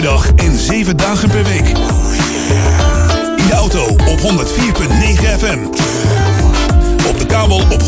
[0.00, 1.68] dag en 7 dagen per week.
[3.36, 4.24] In de auto op 104.9
[5.38, 5.58] FM.
[7.08, 7.86] Op de kabel op 103.3.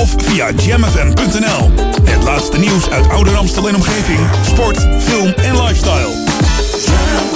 [0.00, 1.70] Of via jamfm.nl.
[2.04, 4.18] Het laatste nieuws uit oude Amstel en omgeving.
[4.46, 7.35] Sport, film en lifestyle.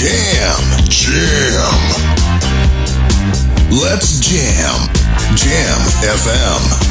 [0.00, 1.76] Jam, jam.
[3.70, 4.88] Let's jam.
[5.36, 6.89] Jam FM.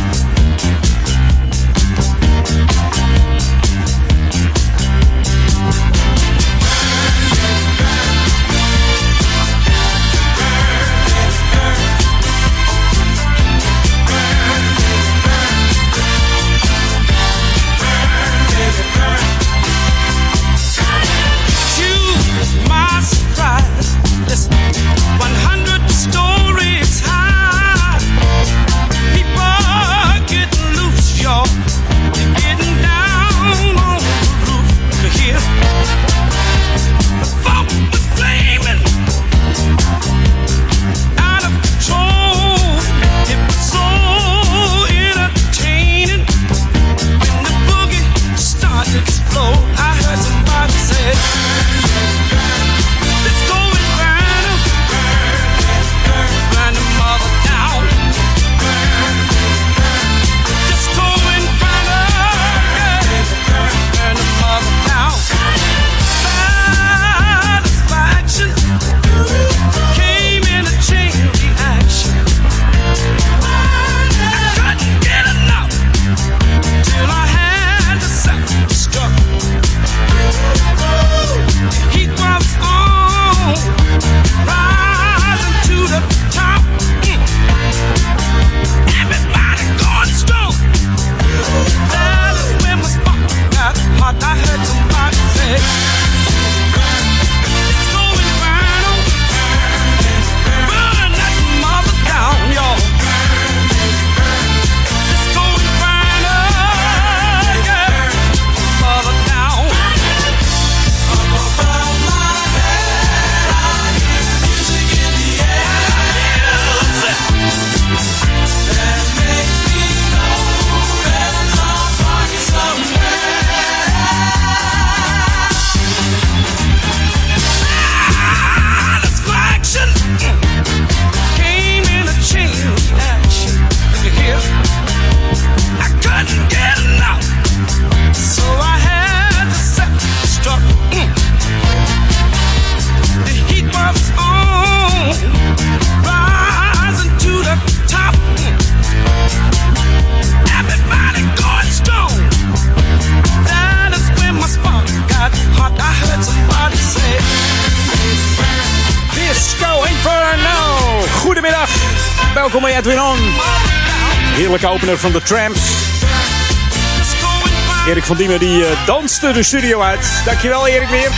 [167.88, 170.22] Erik van Diemen die eh, danste de studio uit.
[170.26, 171.12] Dankjewel Erik weer.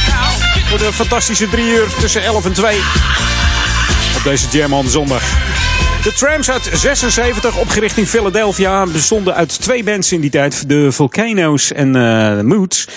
[0.69, 2.77] Voor de fantastische drie uur tussen 11 en 2.
[4.17, 5.50] Op deze Jam on zondag.
[6.03, 10.69] De Tramps uit 76, opgericht in Philadelphia, bestonden uit twee bands in die tijd.
[10.69, 12.87] De Volcanoes en eh Moods.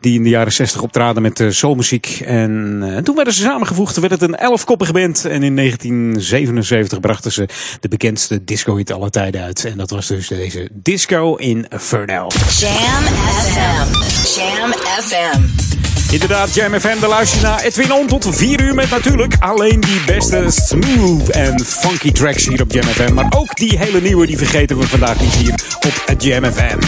[0.00, 2.22] Die in de jaren 60 optraden met uh, soulmuziek.
[2.24, 5.24] En eh, toen werden ze samengevoegd, werd het een elfkoppige band.
[5.24, 7.48] En in 1977 brachten ze
[7.80, 9.64] de bekendste disco-hit aller tijden uit.
[9.64, 12.26] En dat was dus deze Disco Inferno.
[12.58, 13.92] Jam FM.
[14.38, 15.99] Jam FM.
[16.10, 19.80] Inderdaad, Jam FM, de luister je naar Edwin On tot 4 uur met natuurlijk alleen
[19.80, 23.14] die beste smooth en funky tracks hier op Jam FM.
[23.14, 25.54] Maar ook die hele nieuwe, die vergeten we vandaag niet hier
[25.86, 26.78] op Jam FM.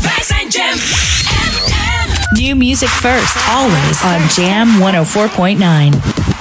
[0.00, 0.78] Wij zijn Jam
[2.32, 4.68] New music first, always on Jam
[5.98, 6.31] 104.9.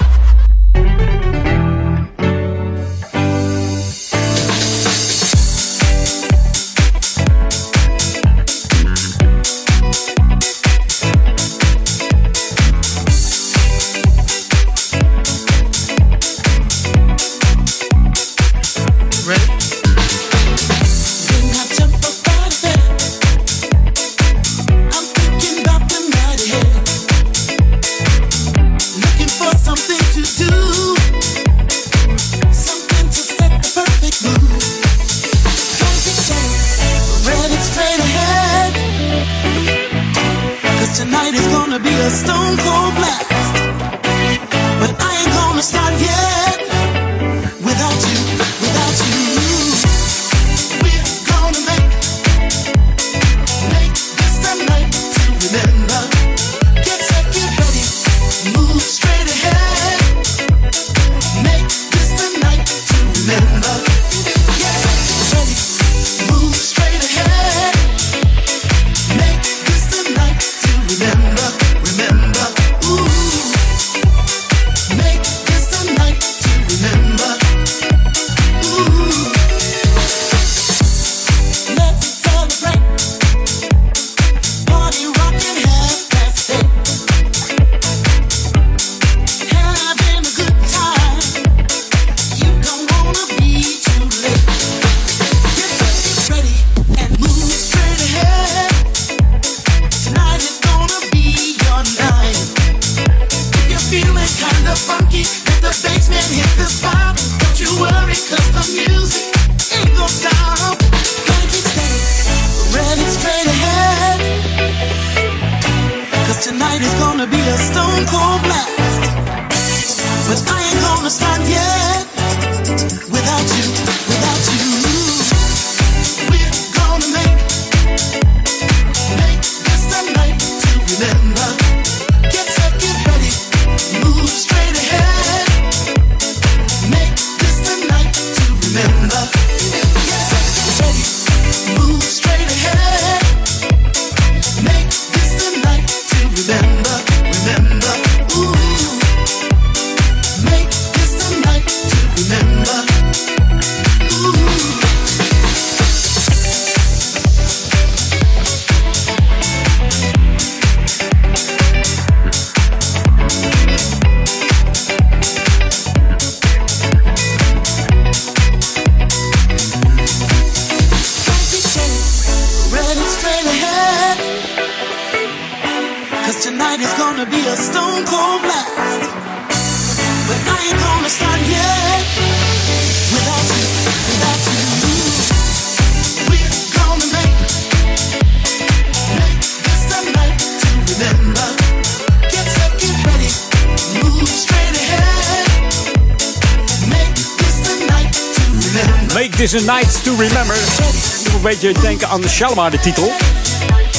[201.59, 203.11] beetje denken aan de Shalimar, de titel.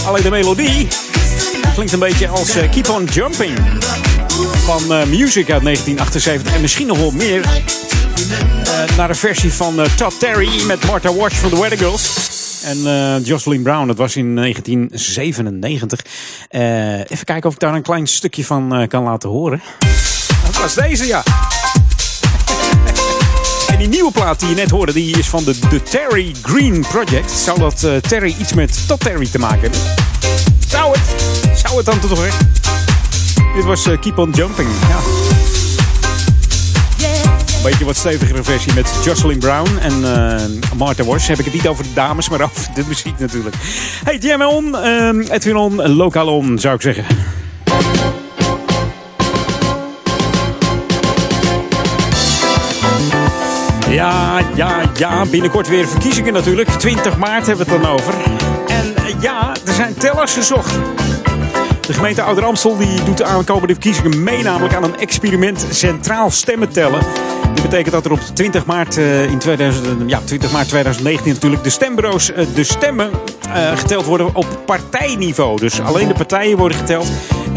[0.06, 0.88] Alleen de melodie
[1.74, 3.58] klinkt een beetje als eh, Keep On Jumping.
[4.64, 6.54] Van eh, Music uit 1978.
[6.54, 7.42] En misschien nog wel meer.
[8.64, 12.10] eh, naar een versie van Todd Terry met Martha Wash van de Weather Girls.
[12.64, 16.00] En eh, Jocelyn Brown, dat was in 1997.
[16.48, 19.62] Eh, even kijken of ik daar een klein stukje van kan laten horen.
[20.46, 21.22] Dat was deze, ja.
[23.82, 27.30] Die nieuwe plaat die je net hoorde, die is van de, de Terry Green Project.
[27.30, 29.80] Zou dat eh, Terry iets met Todd Terry te maken hebben?
[30.68, 31.24] Zou het?
[31.58, 32.44] Zou het dan toch echt?
[33.54, 34.68] Dit was eh, Keep On Jumping.
[34.88, 34.96] Ja.
[37.56, 41.28] Een beetje wat stevigere versie met Jocelyn Brown en eh Martha Wash.
[41.28, 43.56] Heb ik het niet over de dames, maar over de muziek natuurlijk.
[44.04, 47.04] Hey, Jam on, eh, Edwin on, lokaal on, zou ik zeggen.
[53.92, 55.24] Ja, ja, ja.
[55.30, 56.68] Binnenkort weer verkiezingen natuurlijk.
[56.68, 58.14] 20 maart hebben we het dan over.
[58.66, 60.74] En eh, ja, er zijn tellers gezocht.
[61.86, 66.30] De gemeente Ouder Amstel die doet de aankomende verkiezingen mee, namelijk aan een experiment centraal
[66.30, 67.00] stemmen tellen.
[67.54, 71.62] Dit betekent dat er op 20 maart, eh, in 2000, ja, 20 maart 2019 natuurlijk
[71.62, 73.10] de stembureaus eh, de stemmen
[73.52, 75.60] eh, geteld worden op partijniveau.
[75.60, 77.06] Dus alleen de partijen worden geteld.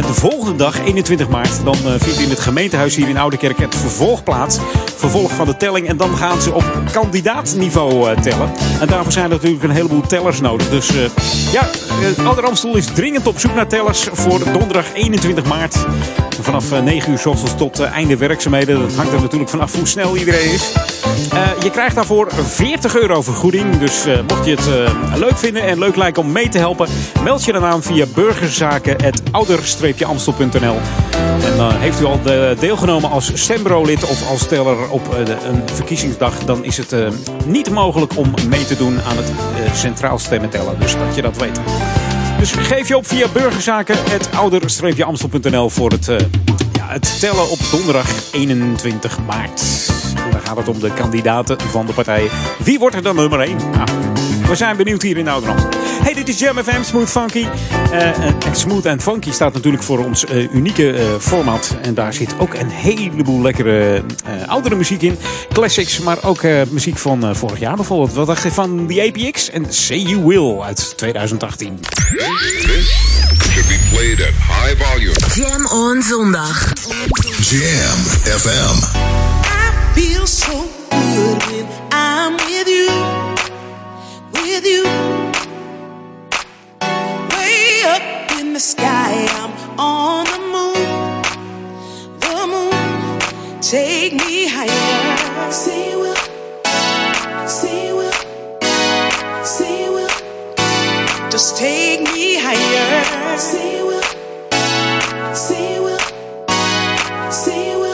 [0.07, 3.75] De volgende dag, 21 maart, dan eh, vindt in het gemeentehuis hier in Oudekerk het
[3.75, 4.59] vervolg plaats.
[4.95, 5.87] Vervolg van de telling.
[5.87, 8.51] En dan gaan ze op kandidaatniveau eh, tellen.
[8.79, 10.69] En daarvoor zijn natuurlijk een heleboel tellers nodig.
[10.69, 10.89] Dus
[11.51, 11.69] ja,
[12.19, 15.85] uh, Ouder Amstel is dringend op zoek naar tellers voor donderdag 21 maart.
[16.41, 18.79] Vanaf eh, 9 uur s ochtends tot einde werkzaamheden.
[18.79, 20.73] Dat hangt er natuurlijk vanaf hoe snel iedereen is.
[21.63, 23.77] Je krijgt daarvoor 40 euro vergoeding.
[23.77, 24.69] Dus mocht je het
[25.19, 26.87] leuk vinden en leuk lijken om mee te helpen,
[27.23, 28.05] meld je dan aan via
[29.97, 30.77] burgerzaken.ouder-amstel.nl.
[31.51, 35.63] En uh, heeft u al de, deelgenomen als stembureaulid of als teller op de, een
[35.73, 37.07] verkiezingsdag, dan is het uh,
[37.45, 39.31] niet mogelijk om mee te doen aan het
[39.77, 40.79] centraal stemmen tellen.
[40.79, 41.59] Dus dat je dat weet.
[42.39, 46.05] Dus geef je op via burgerzaken.ouder-amstel.nl voor het,
[46.73, 49.61] ja, het tellen op donderdag 21 maart.
[50.31, 52.29] Dan gaat het om de kandidaten van de partijen.
[52.63, 53.57] Wie wordt er dan nummer 1?
[53.71, 53.87] Nou,
[54.47, 55.75] We zijn benieuwd hier in Ouderland.
[56.03, 57.45] Hey, dit is Jam FM, Smooth Funky.
[57.91, 61.77] Uh, en Smooth and Funky staat natuurlijk voor ons uh, unieke uh, format.
[61.81, 64.03] En daar zit ook een heleboel lekkere
[64.47, 65.17] oudere muziek in.
[65.53, 68.13] Classics, maar ook muziek van vorig jaar bijvoorbeeld.
[68.13, 71.79] Wat dacht je van The APX en Say You Will uit 2018?
[73.55, 75.15] should be played at high volume.
[75.35, 76.73] Jam on zondag.
[77.39, 77.99] Jam
[78.41, 78.77] FM.
[79.45, 83.14] I feel so good when I'm with you.
[84.55, 84.85] With you.
[87.35, 90.87] Way up in the sky, I'm on the moon.
[92.21, 93.19] The moon,
[93.59, 95.51] take me higher.
[95.51, 96.15] Say will.
[97.45, 98.13] Say will.
[99.43, 100.09] Say will.
[101.29, 103.37] Just take me higher.
[103.37, 104.03] Say will.
[105.35, 105.99] Say will.
[107.29, 107.84] Say you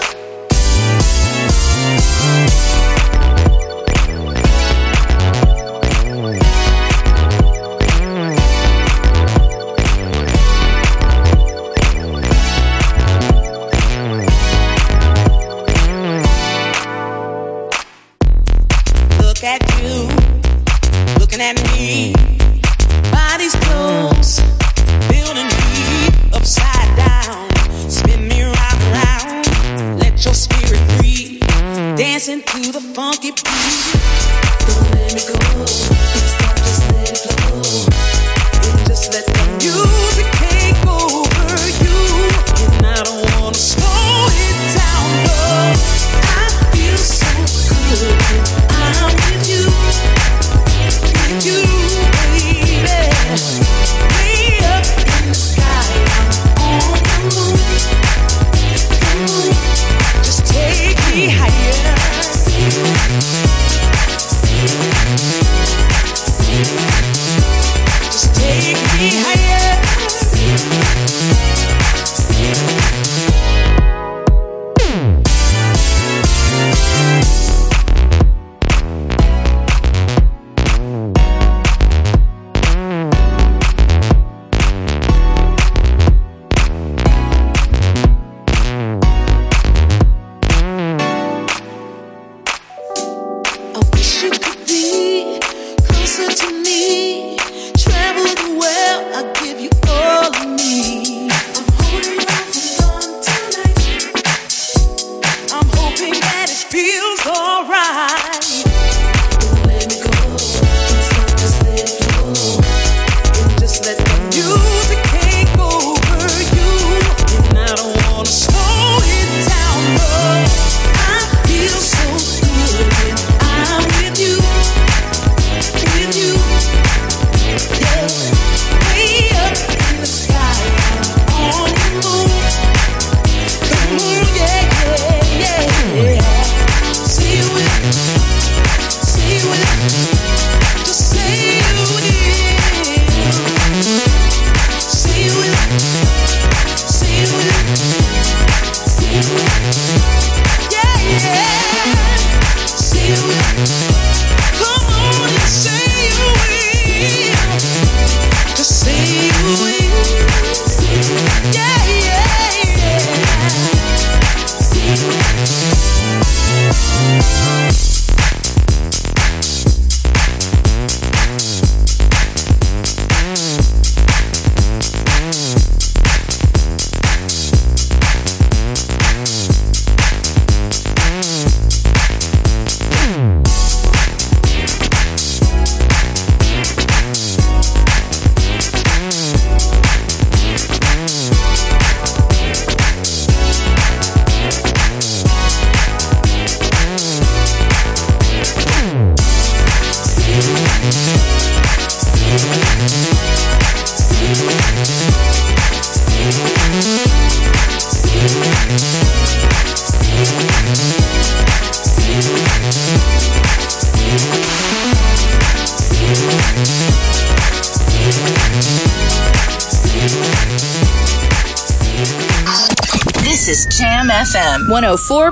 [33.22, 33.71] to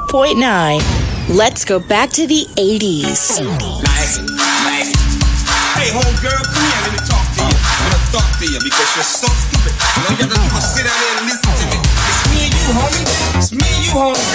[0.10, 1.38] 104.9.
[1.38, 3.38] Let's go back to the 80s.
[5.78, 7.54] Hey, homegirl, come here, let me talk to you.
[7.54, 9.70] I wanna talk to you because you're so stupid.
[9.78, 11.78] All you to do is sit down there and listen to me.
[11.78, 13.06] It's me and you, homie.
[13.38, 14.29] It's me and you, homegirl.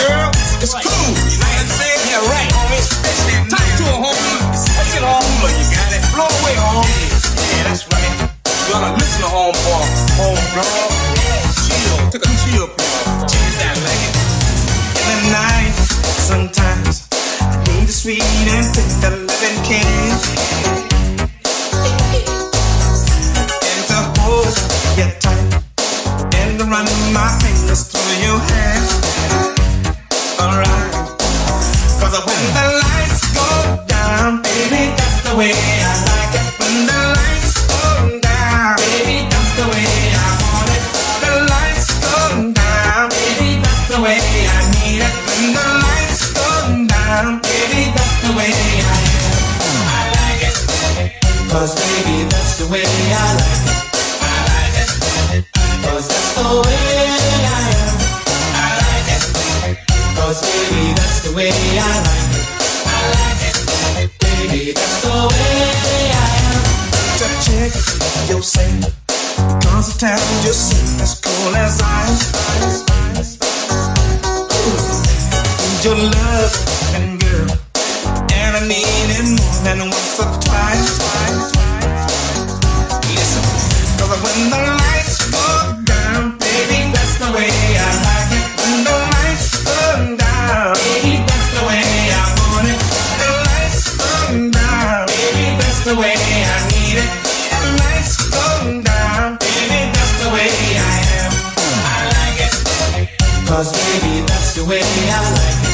[103.54, 105.73] Cause baby, that's the way I like it.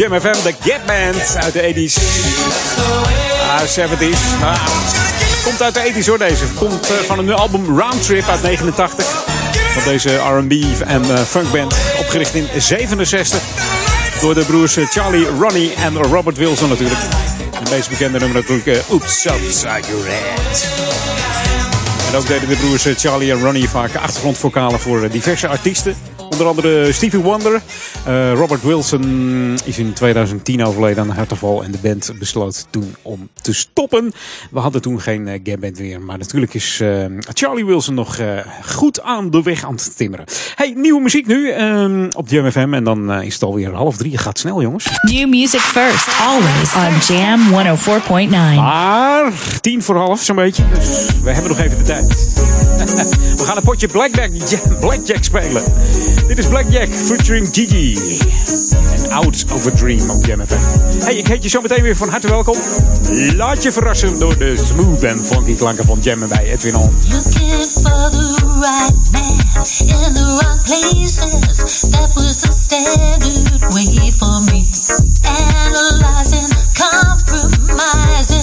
[0.00, 1.94] Jam FM, de Get Band uit de 80s.
[3.48, 4.42] Ah, 70s.
[4.42, 4.66] Ah.
[5.44, 6.44] Komt uit de 80s hoor deze.
[6.54, 9.24] Komt eh, van een album Roundtrip uit 89.
[9.72, 10.52] Van deze R&B
[10.86, 11.74] en eh, funkband.
[11.98, 13.40] Opgericht in 67.
[14.20, 17.00] Door de broers eh, Charlie, Ronnie en Robert Wilson natuurlijk.
[17.64, 18.84] De meest bekende nummer natuurlijk.
[18.88, 20.66] Oops, Upside Your Head.
[22.10, 25.96] En ook deden de broers Charlie en Ronnie vaak achtergrondvocalen voor diverse artiesten.
[26.30, 27.62] Onder andere Stevie Wonder,
[28.04, 32.94] eh, Robert Wilson is in 2010 overleden aan een hartaanval en de band besloot toen
[33.02, 34.12] om te stoppen.
[34.50, 38.18] We hadden toen geen eh, uh, gabband meer, maar natuurlijk is eh, Charlie Wilson nog
[38.64, 40.26] goed aan de weg aan het timmeren.
[40.54, 44.18] Hey, nieuwe muziek nu ehm, op JMFM en dan is het alweer half drie.
[44.18, 44.86] Gaat snel jongens.
[45.02, 47.40] New music first, always on Jam
[48.20, 48.30] 104.9.
[48.56, 52.59] Maar tien voor half zo'n beetje, dus we hebben nog even de tijd.
[53.38, 54.30] We gaan een potje blackjack,
[54.80, 55.62] blackjack spelen.
[56.30, 57.98] Dit is Blackjack featuring Gigi.
[58.92, 60.40] En Out of a Dream op Jam
[60.98, 62.56] Hey, ik heet je zo meteen weer van harte welkom.
[63.36, 66.90] Laat je verrassen door de smooth en funky klanken van Jam bij Edwin On.
[67.08, 69.40] Looking for the right man
[69.80, 71.80] in the wrong places.
[71.90, 74.64] That was the standard way for me.
[75.22, 78.39] Analyzing, compromising.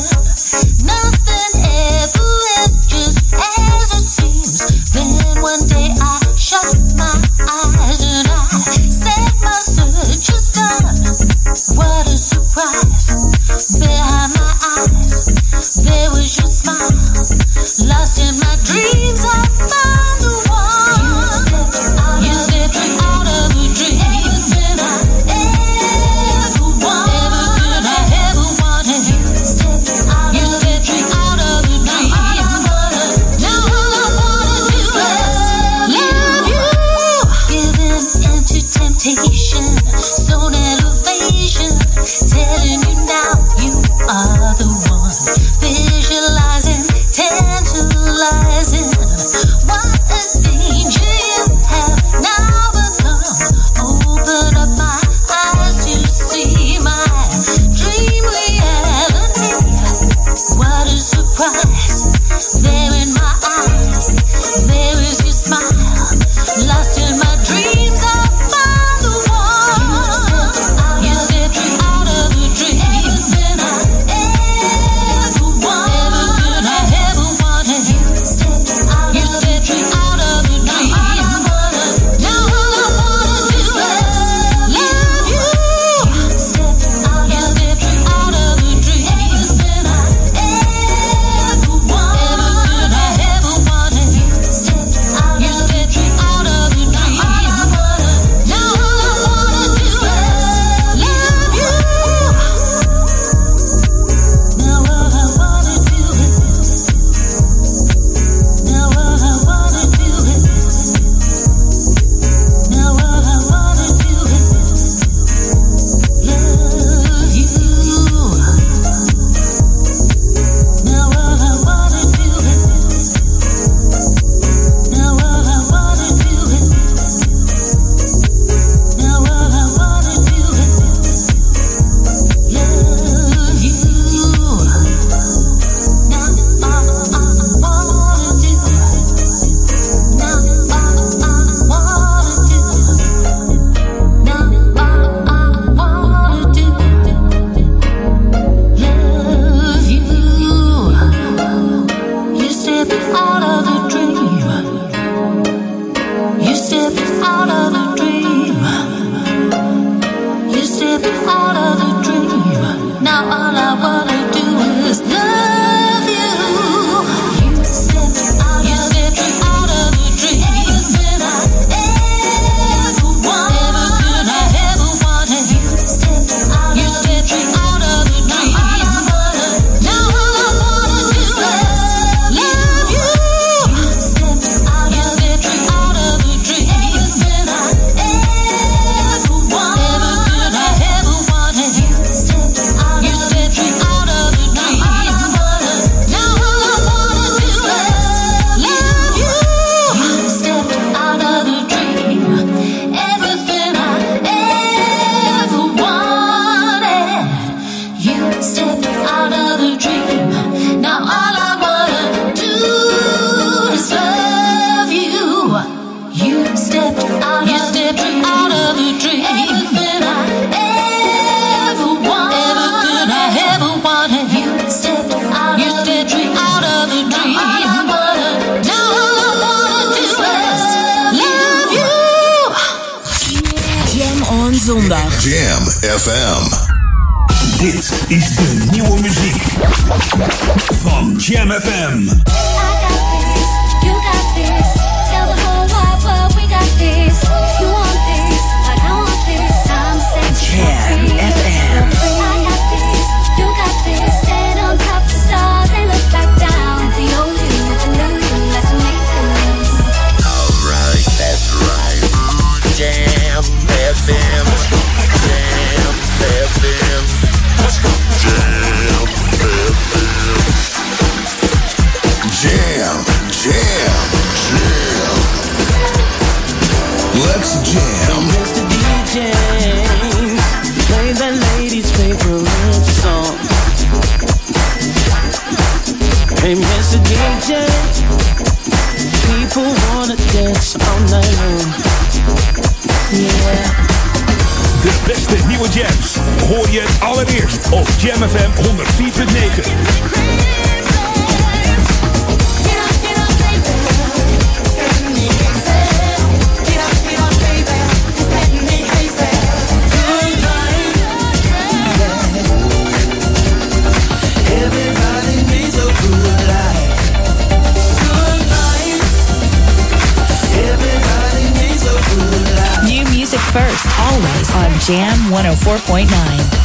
[322.55, 322.83] Life.
[322.85, 326.56] New music first, always on Jam 104.9.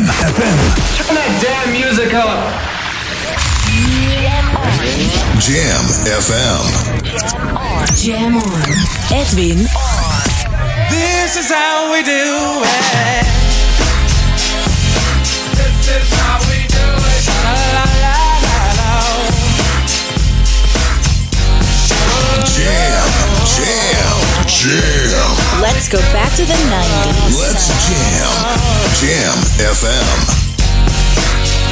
[0.00, 0.58] Jam FM.
[0.96, 2.40] Turn that damn music up.
[5.44, 6.64] Jam FM.
[8.00, 8.62] Jam on.
[9.12, 9.58] Edwin
[10.88, 13.26] This is how we do it.
[15.52, 17.28] This is how we do it.
[17.44, 19.04] La la la la la.
[22.48, 23.19] Jam.
[24.60, 24.76] Jam.
[24.76, 25.64] Jam.
[25.64, 27.32] Let's go back to the 90s.
[27.40, 28.28] Let's jam.
[29.00, 30.04] Jam FM.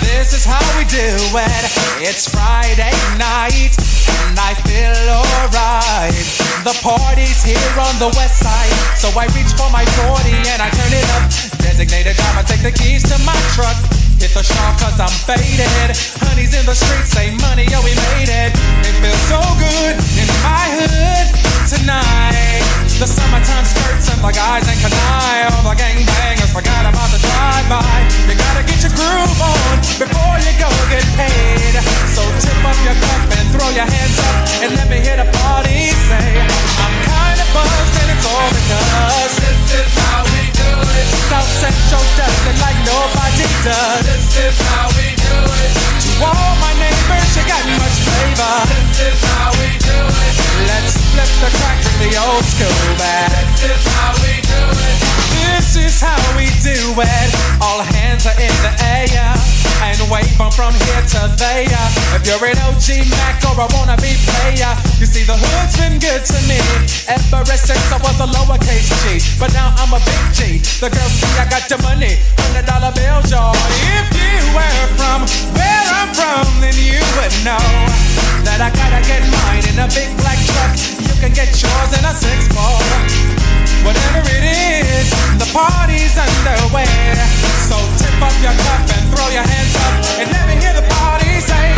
[0.01, 1.05] This is how we do
[1.37, 1.65] it.
[2.01, 3.77] It's Friday night,
[4.25, 6.17] and I feel alright.
[6.65, 10.73] The party's here on the west side, so I reach for my 40 and I
[10.73, 11.29] turn it up.
[11.61, 13.77] Designated driver, take the keys to my truck.
[14.17, 15.93] Hit the shop cause I'm faded.
[16.25, 18.57] Honey's in the streets, say money, yo, we made it.
[18.81, 22.65] It feels so good in my hood tonight.
[22.97, 25.53] The summertime skirts and the guys in Kanai.
[25.53, 27.85] All the gangbangers forgot about the drive-by.
[28.25, 31.77] You gotta get your groove on before you go get paid.
[32.17, 35.29] So tip up your cup and throw your hands up and let me hear the
[35.45, 41.07] party say, I'm kinda buzzed and it's all because this is how we do it.
[41.29, 44.03] South Central does it like nobody does.
[44.09, 45.71] This is how we do it.
[45.77, 48.57] To all my neighbors, you got much flavor.
[48.73, 50.48] This is how we do it.
[50.67, 53.31] Let's flip the crack in the old school back.
[53.63, 54.97] This is how we do it.
[55.39, 57.31] This is how we do it.
[57.63, 59.35] All hands are in the air
[59.83, 61.87] and wave 'em from here to there.
[62.17, 66.25] If you're an OG Mac or a wannabe player, you see the hood's been good
[66.25, 66.59] to me
[67.07, 69.23] ever since I was a lowercase G.
[69.39, 70.59] But now I'm a big G.
[70.81, 73.55] The girls see I got the money, hundred dollar bills, y'all.
[73.99, 75.21] If you were from
[75.55, 77.67] where I'm from, then you would know
[78.47, 80.73] that I gotta get mine in a big black truck.
[81.05, 82.81] You can get yours in a six four.
[83.85, 85.09] Whatever it is,
[85.39, 86.89] the party's underway.
[87.69, 90.87] So tip up your cup and throw your hands up and let me hear the
[90.89, 91.69] party say,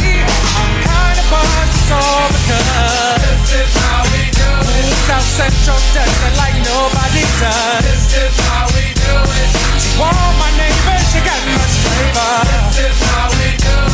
[0.57, 4.87] I'm kinda buzzed, it's all because this is how we do it.
[5.07, 7.83] South Central does it like nobody does.
[7.85, 9.49] This is how we do it.
[9.83, 12.33] To all my neighbors, you got much flavor.
[12.49, 13.90] This is how we do it.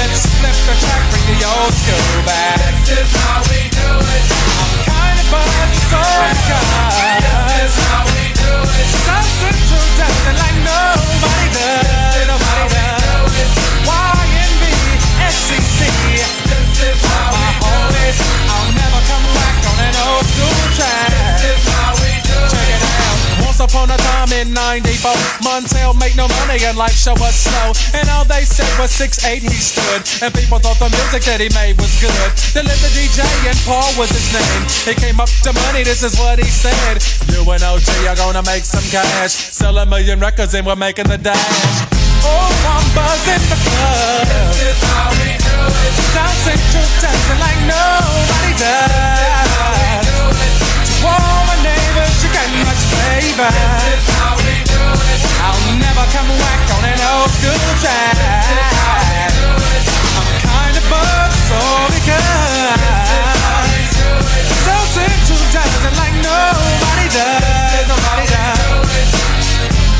[0.00, 2.56] Let's flip the track, bring the old school back.
[2.88, 4.24] This is how we do it.
[4.56, 8.86] I'm kinda buzzed, it's all this is how we do it.
[9.04, 11.84] Central does it like nobody does.
[11.84, 13.52] This is Nobody does.
[13.84, 14.64] YNB,
[15.36, 15.78] SCC.
[16.48, 18.16] This is how my homies.
[18.56, 21.12] I'll never come back on an old school track.
[21.44, 21.99] This is how
[23.70, 25.14] upon a time in 94,
[25.46, 27.70] Montel made no money and life show was slow.
[27.94, 30.02] And all they said was 6'8 he stood.
[30.26, 32.30] And people thought the music that he made was good.
[32.50, 34.62] The DJ and Paul was his name.
[34.90, 36.98] He came up to money, this is what he said.
[37.30, 39.32] You and OG are gonna make some cash.
[39.54, 41.38] Sell a million records and we're making the dash.
[42.26, 44.26] Oh, I'm buzzing the club.
[44.58, 45.94] This is how we do it.
[46.10, 50.10] South Central dancing like nobody does.
[51.00, 51.39] All my neighbors, you got much
[53.50, 55.20] This is how we do it.
[55.42, 58.16] I'll never come whack on an old school track.
[60.18, 61.60] I'm kinda buzzed, so
[61.94, 62.80] because
[64.66, 67.86] South Central does it like nobody does.
[67.90, 69.08] Nobody does.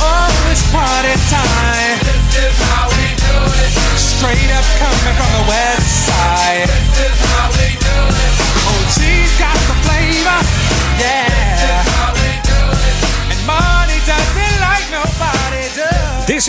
[0.03, 1.99] Oh, it's party time.
[2.07, 3.71] This is how we do it.
[3.99, 5.70] Straight up coming from the west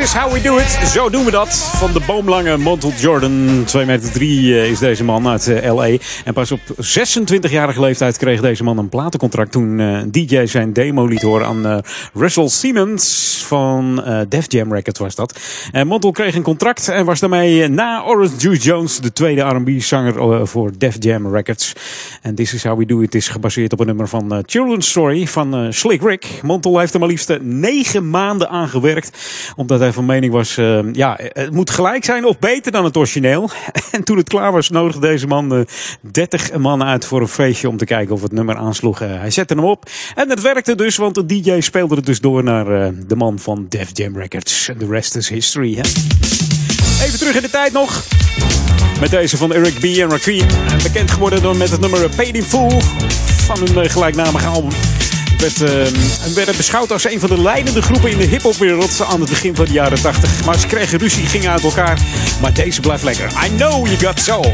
[0.02, 0.80] is how we do it.
[0.86, 1.56] Zo doen we dat.
[1.56, 3.64] Van de boomlange Montel Jordan.
[3.66, 5.98] 2 meter 3 is deze man uit eh, L.A.
[6.26, 9.52] En pas op 26-jarige leeftijd kreeg deze man een platencontract.
[9.52, 11.78] Toen eh, DJ zijn demo liet horen aan eh,
[12.14, 15.40] Russell Siemens van eh, Def Jam Records was dat.
[15.72, 20.20] En Montel kreeg een contract en was daarmee na Orange Juice Jones de tweede R&B-zanger
[20.20, 21.74] eh, voor Def Jam Records.
[22.22, 24.90] En This is how we do it is gebaseerd op een nummer van eh, Children's
[24.90, 26.40] Story van eh, Slick Rick.
[26.44, 29.18] Montel heeft er maar liefst negen maanden aan gewerkt.
[29.56, 32.98] Omdat hij van mening was, eh, ja, het moet gelijk zijn of beter dan het
[32.98, 33.50] origineel.
[33.92, 35.62] En toen het klaar was, nodigde deze man eh,
[36.12, 39.02] 30 man uit voor een feestje om te kijken of het nummer aansloeg.
[39.02, 42.20] Eh, hij zette hem op en het werkte dus, want de DJ speelde het dus
[42.20, 44.70] door naar eh, de man van Def Jam Records.
[44.78, 45.76] The rest is history.
[45.76, 45.82] Hè?
[47.06, 48.04] Even terug in de tijd nog.
[49.00, 49.84] Met deze van Eric B.
[49.84, 50.48] en Rakim.
[50.84, 52.82] Bekend geworden door met het nummer Paid in Full
[53.46, 54.72] van hun gelijknamige album.
[55.42, 59.20] Werd, eh, het werd beschouwd als een van de leidende groepen in de hip-hopwereld aan
[59.20, 60.46] het begin van de jaren 80.
[60.46, 62.00] Maar ze kregen ruzie, gingen uit elkaar.
[62.42, 63.32] Maar deze blijft lekker.
[63.46, 64.54] I know you got soul.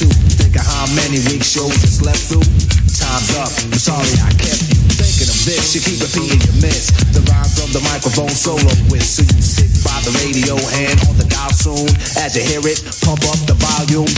[0.00, 0.08] To.
[0.40, 2.46] Think of how many weeks shows you slept through.
[2.88, 3.52] Time's up.
[3.68, 5.76] I'm sorry I kept you thinking of this.
[5.76, 6.88] You keep repeating your miss.
[7.12, 9.04] The rhyme from the microphone solo with.
[9.04, 11.88] So you sit by the radio and on the dial soon.
[12.16, 14.08] As you hear it, pump up the volume.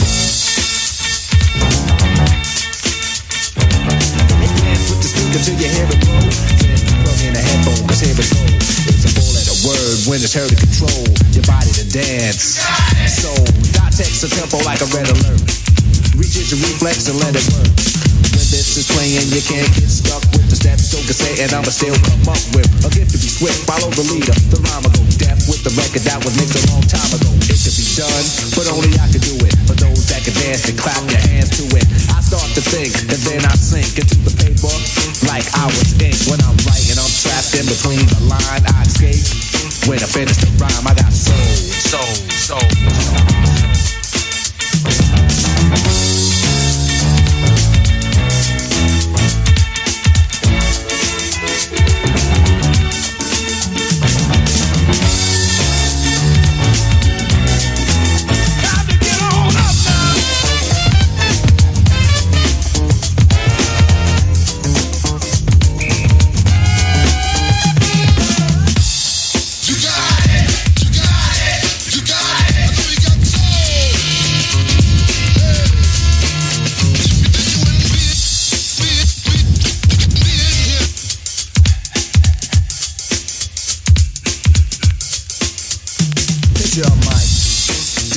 [4.39, 6.23] And Dance with the speaker till you hear it blow.
[6.23, 8.63] Then plug in a headphone, cause here it goes.
[8.87, 11.03] It's a four letter word when it's heard to control
[11.35, 12.63] your body to dance.
[13.11, 13.33] So,
[13.75, 15.64] dot text a tempo like a red alert.
[16.15, 17.67] Reaches your reflex and let it work.
[18.31, 20.87] When this is playing, you can't get stuck with the steps.
[20.87, 23.67] So can say, and I'ma still come up with a gift to be swift.
[23.67, 26.87] Follow the leader, the rhyme go deaf with the record that was mixed a long
[26.87, 27.27] time ago.
[27.51, 28.25] It could be done,
[28.55, 29.55] but only I could do it.
[29.67, 31.83] For those that can dance and clap your hands to it.
[32.15, 34.71] I start to think, and then I sink into the paper
[35.27, 36.15] like I was ink.
[36.31, 38.63] When I'm writing, I'm trapped in between the line.
[38.71, 39.19] I escape.
[39.91, 41.43] When I finish the rhyme, I got soul,
[41.91, 42.63] soul, soul.
[42.63, 43.44] Picture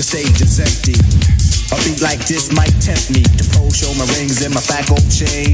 [0.09, 0.97] stage is empty.
[1.69, 4.89] A beat like this might tempt me to pose, show my rings and my fat
[4.89, 5.53] gold chain.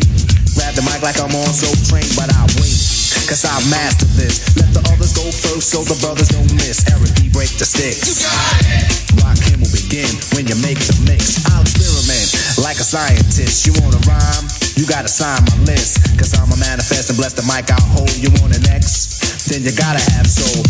[0.55, 2.79] Grab the mic like I'm on so trained, but I wait.
[3.27, 4.55] Cause I master this.
[4.55, 6.87] Let the others go first so the brothers don't miss.
[6.87, 7.35] Eric B.
[7.35, 8.07] break the sticks.
[8.07, 8.87] You got it.
[9.27, 10.07] Rock him will begin
[10.39, 11.43] when you make the mix.
[11.51, 12.31] I'll experiment
[12.63, 13.67] like a scientist.
[13.67, 14.47] You wanna rhyme?
[14.79, 15.99] You gotta sign my list.
[16.15, 18.15] Cause I'm a manifest and bless the mic I'll hold.
[18.23, 19.51] You want an X?
[19.51, 20.63] Then you gotta have soul.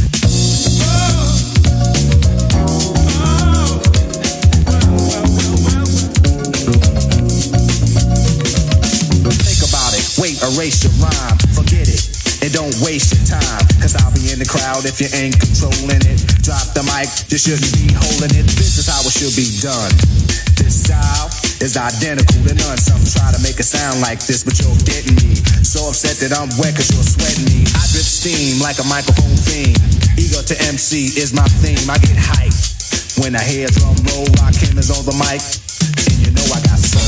[10.53, 12.03] Erase your rhyme, forget it.
[12.45, 16.05] And don't waste your time, cause I'll be in the crowd if you ain't controlling
[16.05, 16.21] it.
[16.45, 18.45] Drop the mic, you shouldn't be holding it.
[18.61, 19.93] This is how it should be done.
[20.61, 21.33] This style
[21.65, 22.77] is identical to none.
[22.77, 25.41] Some try to make it sound like this, but you're getting me.
[25.65, 27.65] So upset that I'm wet cause you're sweating me.
[27.73, 29.81] I drip steam like a microphone fiend.
[30.21, 31.89] Ego to MC is my theme.
[31.89, 34.29] I get hyped when I hear drum roll.
[34.45, 37.05] Rock him is on the mic, and you know I got soul.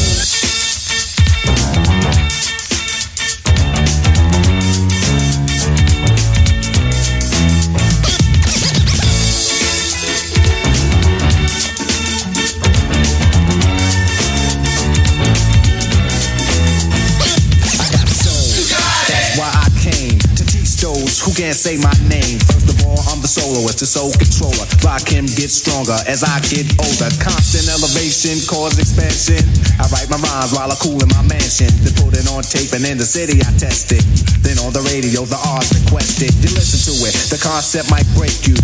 [21.36, 22.40] Can't say my name.
[22.48, 24.64] First of all, I'm the soloist, the soul controller.
[24.80, 27.12] Rock him get stronger as I get older.
[27.20, 29.44] Constant elevation, cause expansion.
[29.76, 31.68] I write my rhymes while I cool in my mansion.
[31.84, 34.00] Then put it on tape and in the city I test it.
[34.40, 36.32] Then on the radio the R's requested.
[36.40, 38.56] You listen to it, the concept might break you.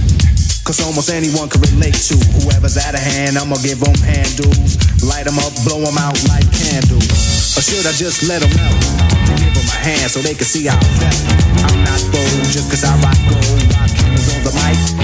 [0.64, 3.36] Cause almost anyone can relate to whoever's out of hand.
[3.36, 7.58] I'ma give them handles, light them up, blow them out like candles.
[7.58, 8.78] Or should I just let them out?
[9.42, 11.18] Give them a hand so they can see how I felt.
[11.66, 13.62] I'm not bold just cause I rock gold.
[13.74, 15.01] Rock cameras on the mic.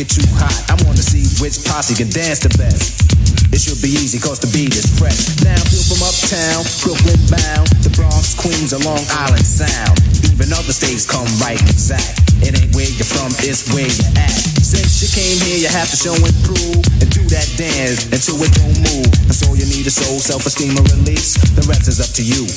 [0.00, 0.56] Get too hot.
[0.72, 3.04] I wanna see which posse can dance the best.
[3.52, 5.36] It should be easy cause the beat is fresh.
[5.44, 10.00] Now feel from uptown, Brooklyn bound, the Bronx, Queens, or Long Island Sound.
[10.32, 12.16] Even other states come right exact.
[12.40, 14.40] It ain't where you're from, it's where you're at.
[14.64, 18.40] Since you came here, you have to show and prove and do that dance until
[18.40, 19.10] it don't move.
[19.28, 21.36] That's all you need is soul, self-esteem, and release.
[21.52, 22.48] The rest is up to you.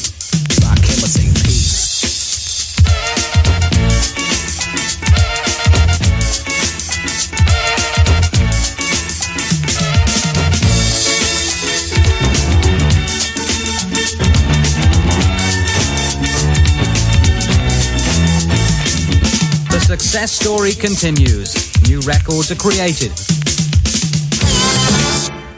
[20.13, 21.55] Success story continues.
[21.89, 23.09] New records are created.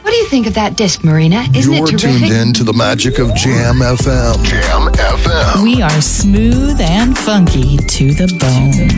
[0.02, 1.44] What do you think of that disc, Marina?
[1.54, 2.20] Isn't You're it terrific?
[2.20, 4.42] tuned in to the magic of Jam FM.
[4.46, 5.62] Jam FM.
[5.62, 8.88] We are smooth and funky to the bone.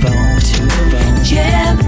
[1.24, 1.78] Jam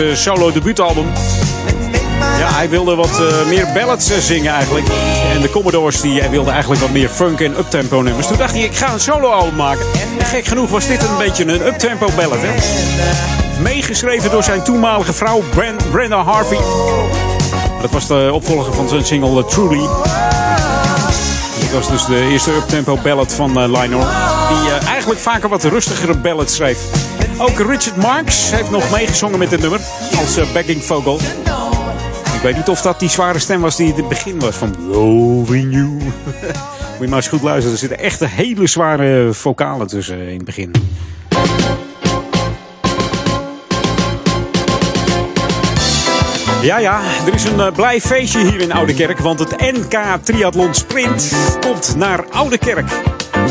[0.00, 1.06] eerste solo debuutalbum.
[2.38, 4.86] Ja, hij wilde wat eh, meer ballads eh, zingen eigenlijk.
[5.34, 8.26] En de Commodores die wilde eigenlijk wat meer funk en uptempo nummers.
[8.26, 9.86] Toen dacht hij, ik ga een solo-album maken.
[10.18, 12.38] En gek genoeg was dit een beetje een uptempo ballad.
[12.40, 12.54] Hè?
[13.62, 16.58] Meegeschreven door zijn toenmalige vrouw Bren- Brenda Harvey.
[17.80, 19.88] Dat was de opvolger van zijn single eh, Truly.
[21.60, 24.06] Dit was dus de eerste uptempo ballad van eh, Lionel.
[24.48, 26.78] Die eh, eigenlijk vaker wat rustigere ballads schreef.
[27.40, 29.80] Ook Richard Marx heeft nog meegezongen met dit nummer.
[30.18, 31.18] Als eh, backing vocal.
[32.34, 34.74] Ik weet niet of dat die zware stem was die in het begin was van
[34.88, 35.86] Loving You.
[35.92, 37.72] Moet je maar eens goed luisteren.
[37.72, 40.72] Er zitten echt hele zware vocalen tussen in het begin.
[46.62, 49.18] Ja, ja, er is een eh, blij feestje hier in Oude Kerk.
[49.18, 52.58] Want het NK Triathlon Sprint komt naar Oude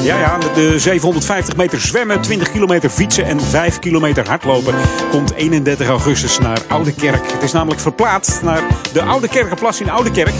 [0.03, 4.75] Ja, ja, de 750 meter zwemmen, 20 kilometer fietsen en 5 kilometer hardlopen
[5.11, 7.31] komt 31 augustus naar Oude Kerk.
[7.31, 8.63] Het is namelijk verplaatst naar
[8.93, 10.33] de Oude Kerkenplas in Oude Kerk.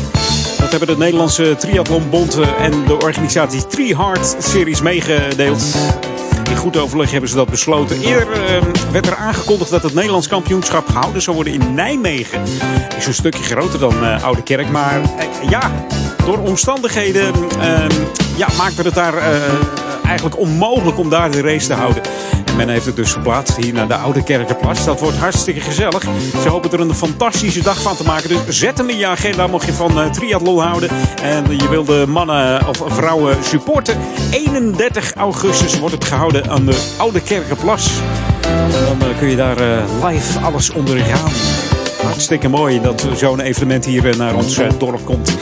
[0.60, 5.64] Dat hebben de Nederlandse Triathlonbond en de organisatie Tri Hard Series meegedeeld.
[6.50, 8.02] In goed overleg hebben ze dat besloten.
[8.02, 12.42] Eerder eh, werd er aangekondigd dat het Nederlands kampioenschap gehouden zou worden in Nijmegen.
[12.98, 15.72] Is een stukje groter dan eh, Oude Kerk, maar eh, ja,
[16.30, 17.86] door omstandigheden eh,
[18.38, 19.42] ja, maakte het daar eh,
[20.06, 22.04] eigenlijk onmogelijk om daar de race te houden.
[22.46, 24.86] En men heeft het dus verplaatst hier naar de Oude Kerkenplas.
[24.86, 26.04] Dat wordt hartstikke gezellig.
[26.42, 28.30] Ze hopen er een fantastische dag van te maken.
[28.30, 30.90] Dus zet hem in je agenda mocht je van eh, triathlon houden.
[31.22, 33.98] En je wil de mannen of vrouwen supporten.
[34.32, 37.90] 31 augustus wordt het gehouden aan de Oude Kerkenplas.
[38.42, 41.32] En dan eh, kun je daar eh, live alles ondergaan.
[42.02, 45.38] Hartstikke mooi dat zo'n evenement hier eh, naar ons eh, dorp komt.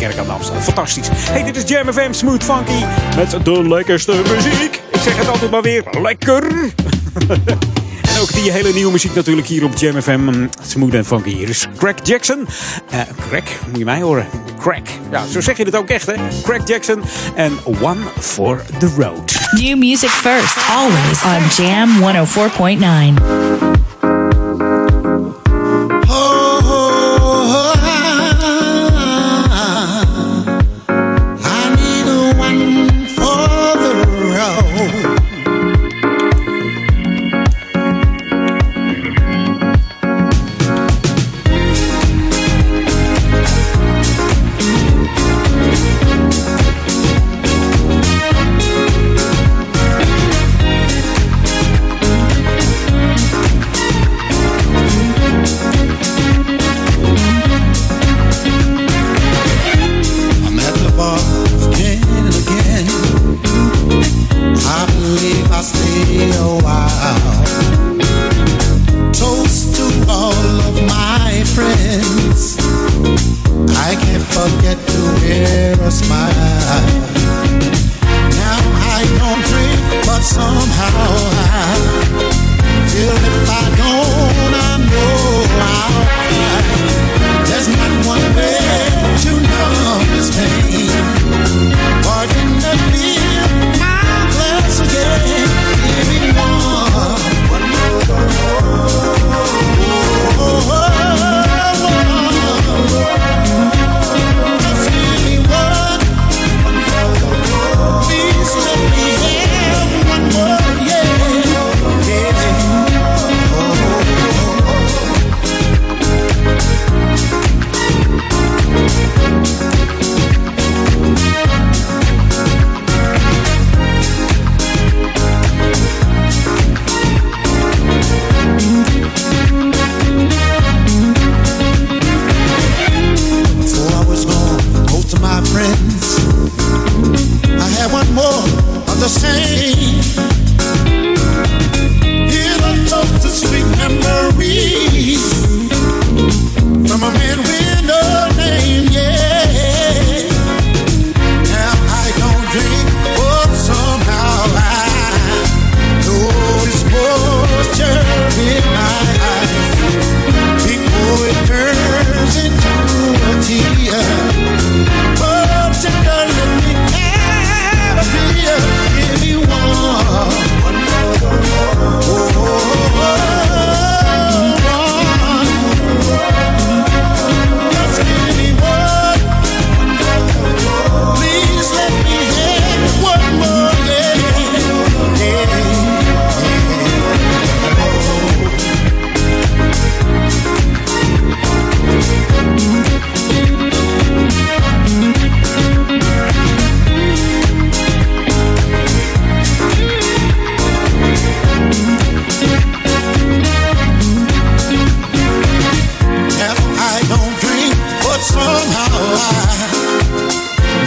[0.00, 0.60] Kerk aan de Amstel.
[0.60, 1.08] Fantastisch.
[1.12, 2.84] Hey, dit is Jam FM Smooth Funky
[3.16, 4.82] met de lekkerste muziek.
[4.92, 6.42] Ik zeg het altijd maar weer, lekker.
[8.14, 10.46] en ook die hele nieuwe muziek natuurlijk hier op Jam FM.
[10.62, 11.34] Smooth en Funky.
[11.34, 12.46] Hier is Craig Jackson.
[12.90, 14.26] Eh Craig, moet je mij horen.
[14.60, 14.82] Craig.
[15.10, 16.14] Ja, zo zeg je het ook echt, hè.
[16.42, 17.02] Craig Jackson
[17.34, 19.32] en One for the Road.
[19.50, 23.89] New music first, always on Jam 104.9.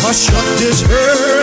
[0.04, 1.43] my shot this hurt.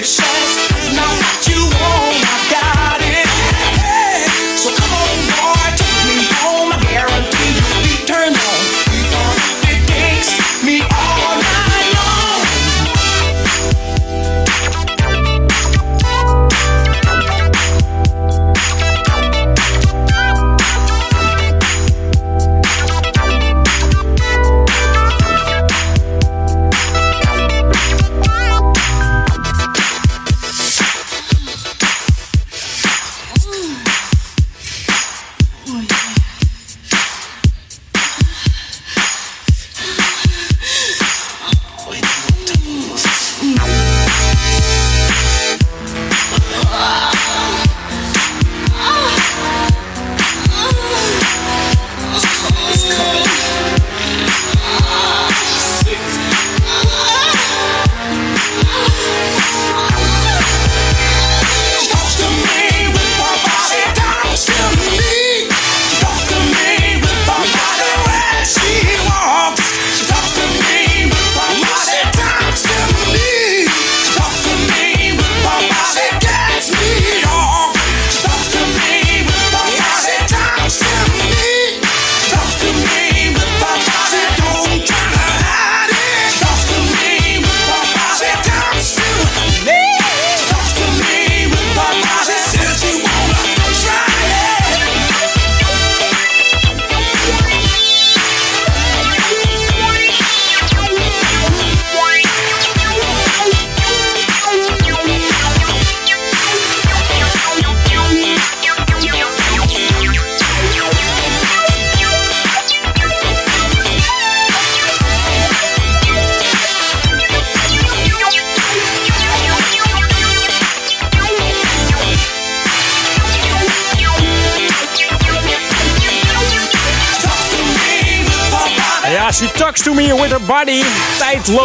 [0.00, 0.29] It's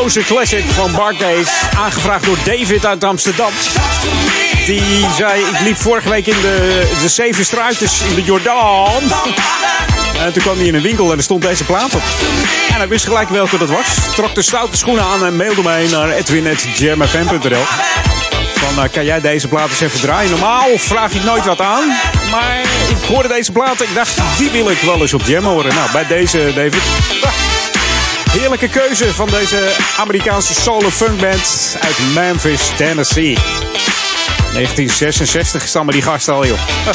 [0.06, 1.48] Tijdloze classic van Barclays.
[1.78, 3.52] Aangevraagd door David uit Amsterdam.
[4.66, 9.02] Die zei, ik liep vorige week in de, de zeven struitjes in de Jordaan.
[10.18, 12.02] En toen kwam hij in een winkel en er stond deze plaat op.
[12.70, 13.86] En hij wist gelijk welke dat was.
[14.16, 17.64] Trok de stoute schoenen aan en mailde mij naar edwin.jamfm.nl.
[18.56, 20.30] Van, eh, kan jij deze plaat eens even draaien?
[20.30, 21.88] Normaal vraag ik nooit wat aan.
[22.32, 25.44] Maar ik hoorde deze plaat en ik dacht, die wil ik wel eens op jam
[25.44, 25.76] horen.
[25.76, 26.84] Nou, bij deze, David.
[28.40, 33.38] Heerlijke keuze van deze Amerikaanse solo funkband uit Memphis, Tennessee.
[34.54, 36.58] 1966 stammen die gasten al, joh.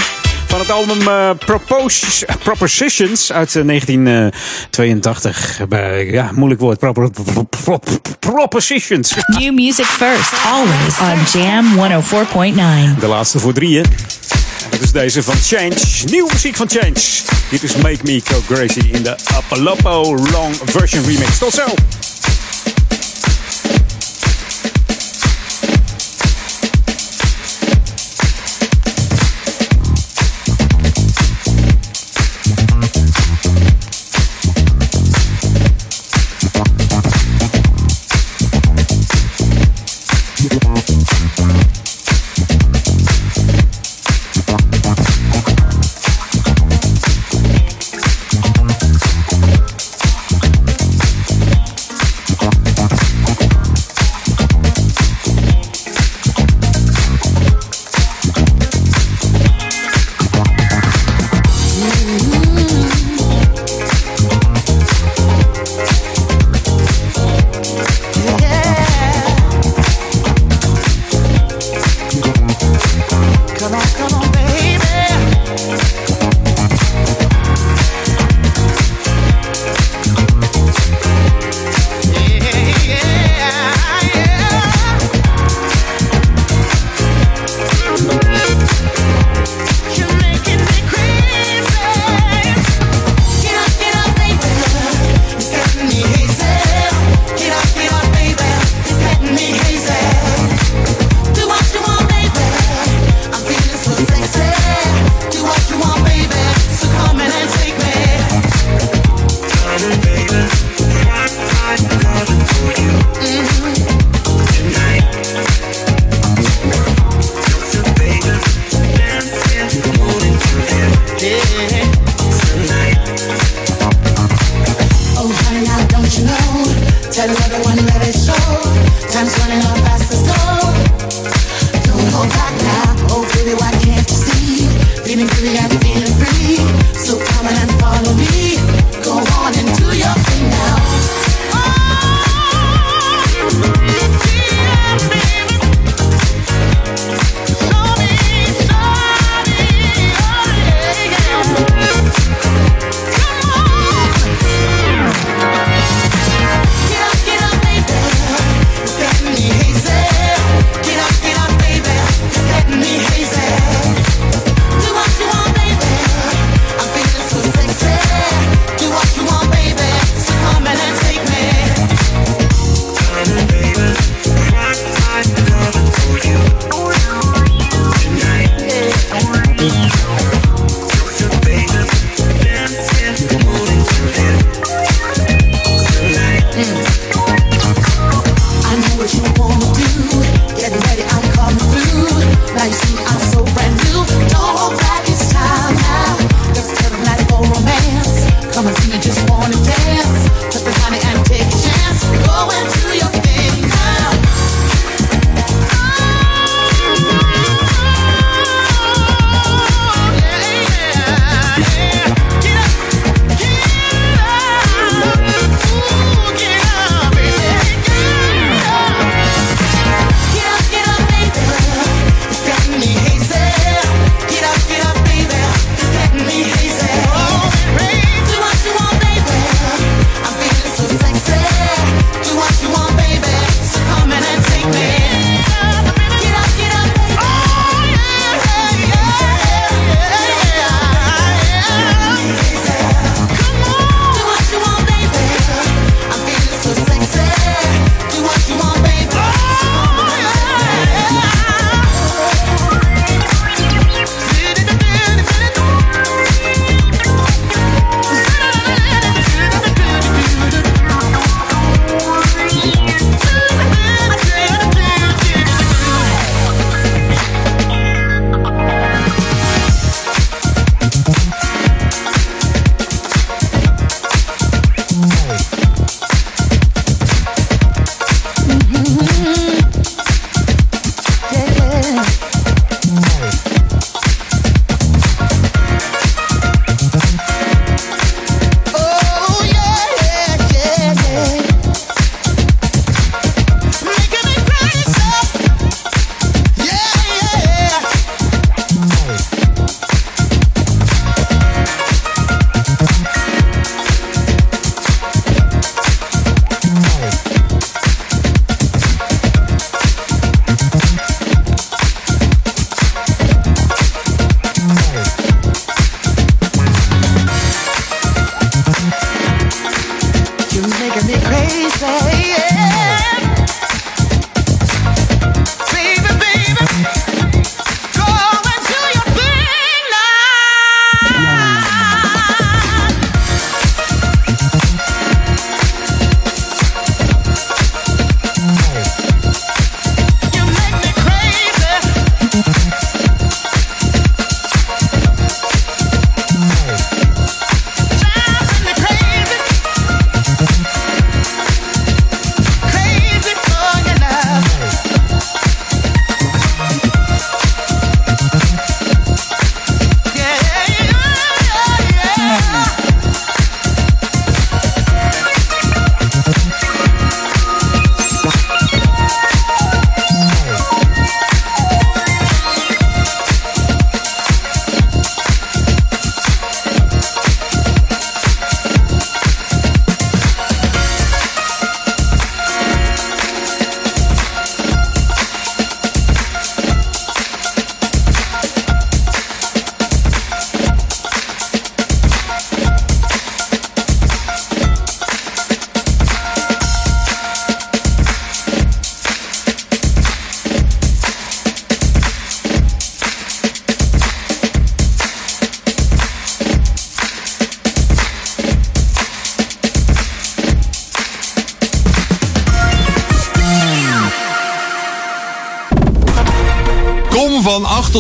[0.51, 5.61] Van het album eh, Propos- Propositions uit eh, 1982.
[5.69, 6.79] Bij, ja, moeilijk woord.
[6.79, 7.11] Propo-
[7.65, 7.81] pro-
[8.19, 9.15] Propositions.
[9.27, 11.67] New music first, always on Jam
[12.95, 12.99] 104.9.
[13.01, 13.85] De laatste voor drieën.
[14.81, 16.05] Dat is deze van Change.
[16.05, 17.01] Nieuwe muziek van Change.
[17.51, 21.39] Dit is Make Me Go Crazy in de Apollopo Long Version Remix.
[21.39, 21.65] Tot zo!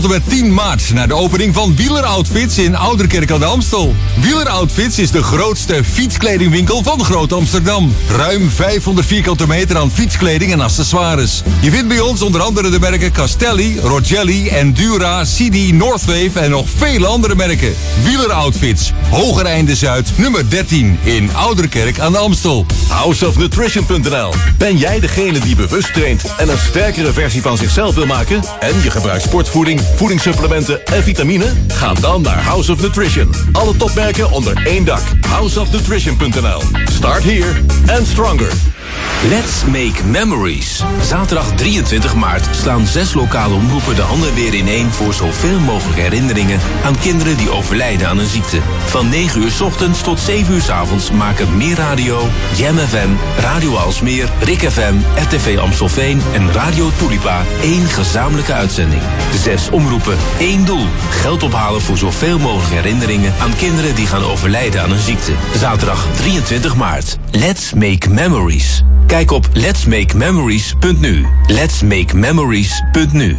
[0.00, 3.44] Tot en met 10 maart naar de opening van Wieler Outfits in Ouderkerk aan de
[3.44, 3.94] Amstel.
[4.20, 7.94] Wieler Outfits is de grootste fietskledingwinkel van Groot Amsterdam.
[8.08, 11.42] Ruim 500 vierkante meter aan fietskleding en accessoires.
[11.60, 16.66] Je vindt bij ons onder andere de merken Castelli, Rogelli, Endura, CD, Northwave en nog
[16.76, 17.74] vele andere merken.
[18.04, 22.66] Wieler Outfits, Hoger Einde Zuid, nummer 13 in Ouderkerk aan de Amstel.
[22.88, 28.42] Houseofnutrition.nl Ben jij degene die bewust traint en een sterkere versie van zichzelf wil maken?
[28.60, 31.52] En je gebruikt sportvoeding, voedingssupplementen en vitamine?
[31.68, 33.34] Ga dan naar House of Nutrition.
[33.52, 35.02] Alle topmerken onder één dak.
[35.28, 37.52] Houseofnutrition.nl Start here
[37.86, 38.69] and stronger.
[39.28, 40.84] Let's Make Memories.
[41.02, 44.90] Zaterdag 23 maart slaan zes lokale omroepen de handen weer ineen...
[44.90, 48.60] voor zoveel mogelijk herinneringen aan kinderen die overlijden aan een ziekte.
[48.84, 53.08] Van 9 uur s ochtends tot 7 uur s avonds maken Meer Radio, Jam FM,
[53.38, 59.02] Radio Alsmeer, Rik FM, RTV Amstelveen en Radio Tulipa één gezamenlijke uitzending.
[59.42, 60.86] Zes omroepen, één doel.
[61.10, 65.32] Geld ophalen voor zoveel mogelijk herinneringen aan kinderen die gaan overlijden aan een ziekte.
[65.54, 67.18] Zaterdag 23 maart.
[67.30, 68.82] Let's Make Memories.
[69.10, 71.26] Kijk op letsmakememories.nu.
[71.46, 73.36] Letsmakememories.nu.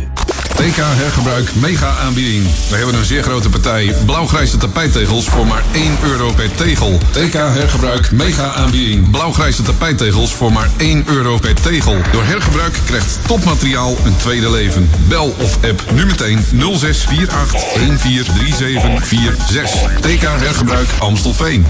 [0.55, 2.43] TK Hergebruik mega aanbieding.
[2.69, 6.97] We hebben een zeer grote partij blauwgrijze tapijttegels voor maar 1 euro per tegel.
[7.11, 9.11] TK Hergebruik mega aanbieding.
[9.11, 11.97] Blauwgrijze tapijttegels voor maar 1 euro per tegel.
[12.11, 14.89] Door hergebruik krijgt topmateriaal een tweede leven.
[15.07, 19.99] Bel of app nu meteen 0648 143746.
[19.99, 21.65] TK Hergebruik Amstelveen.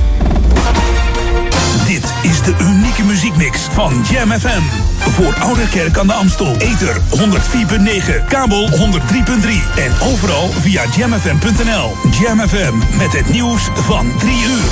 [2.01, 4.61] Dit is de unieke muziekmix van Jam FM.
[4.97, 6.55] Voor Ouderkerk aan de Amstel.
[6.57, 8.75] Ether 104.9, kabel 103.3
[9.75, 11.95] en overal via jamfm.nl.
[12.21, 14.71] Jam FM met het nieuws van 3 uur.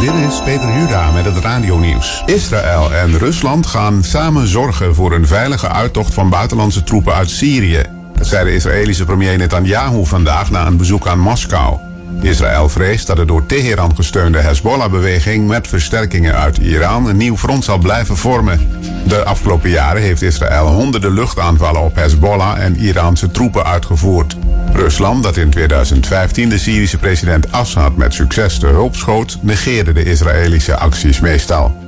[0.00, 2.22] Dit is Peter Juda met het radionieuws.
[2.26, 7.82] Israël en Rusland gaan samen zorgen voor een veilige uittocht van buitenlandse troepen uit Syrië.
[8.14, 11.87] Dat zei de Israëlische premier Netanyahu vandaag na een bezoek aan Moskou.
[12.20, 17.64] Israël vreest dat de door Teheran gesteunde Hezbollah-beweging met versterkingen uit Iran een nieuw front
[17.64, 18.68] zal blijven vormen.
[19.06, 24.36] De afgelopen jaren heeft Israël honderden luchtaanvallen op Hezbollah en Iraanse troepen uitgevoerd.
[24.72, 30.04] Rusland, dat in 2015 de Syrische president Assad met succes de hulp schoot, negeerde de
[30.04, 31.87] Israëlische acties meestal.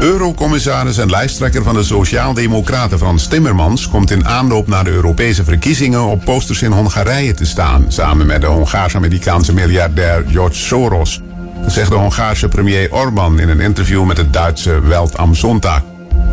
[0.00, 6.04] Eurocommissaris en lijsttrekker van de Sociaaldemocraten Frans Timmermans komt in aanloop naar de Europese verkiezingen
[6.04, 11.20] op posters in Hongarije te staan, samen met de Hongaars-Amerikaanse miljardair George Soros.
[11.66, 15.82] Zegt de Hongaarse premier Orbán in een interview met het Duitse Welt am Sonntag.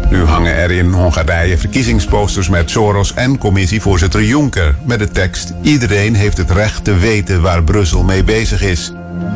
[0.10, 6.16] Nu hangen er in Hongarije verkiezingsposters met Soros en commissievoorzitter Juncker met de tekst: Iedereen
[6.16, 8.93] heeft het recht te weten waar Brussel mee bezig is.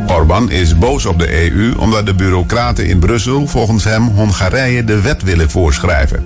[0.08, 5.02] Orbán is boos op de EU omdat de bureaucraten in Brussel volgens hem Hongarije de
[5.02, 6.26] wet willen voorschrijven.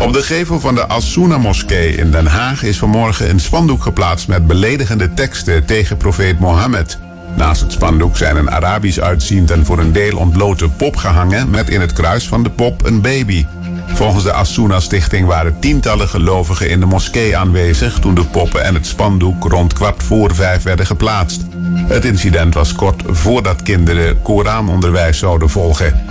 [0.00, 4.46] Op de gevel van de Asuna-moskee in Den Haag is vanmorgen een spandoek geplaatst met
[4.46, 6.98] beledigende teksten tegen profeet Mohammed.
[7.36, 11.68] Naast het spandoek zijn een Arabisch uitziend en voor een deel ontblote pop gehangen met
[11.68, 13.46] in het kruis van de pop een baby.
[13.86, 18.86] Volgens de Asuna-stichting waren tientallen gelovigen in de moskee aanwezig toen de poppen en het
[18.86, 21.42] spandoek rond kwart voor vijf werden geplaatst.
[21.76, 26.04] Het incident was kort voordat kinderen Koranonderwijs zouden volgen.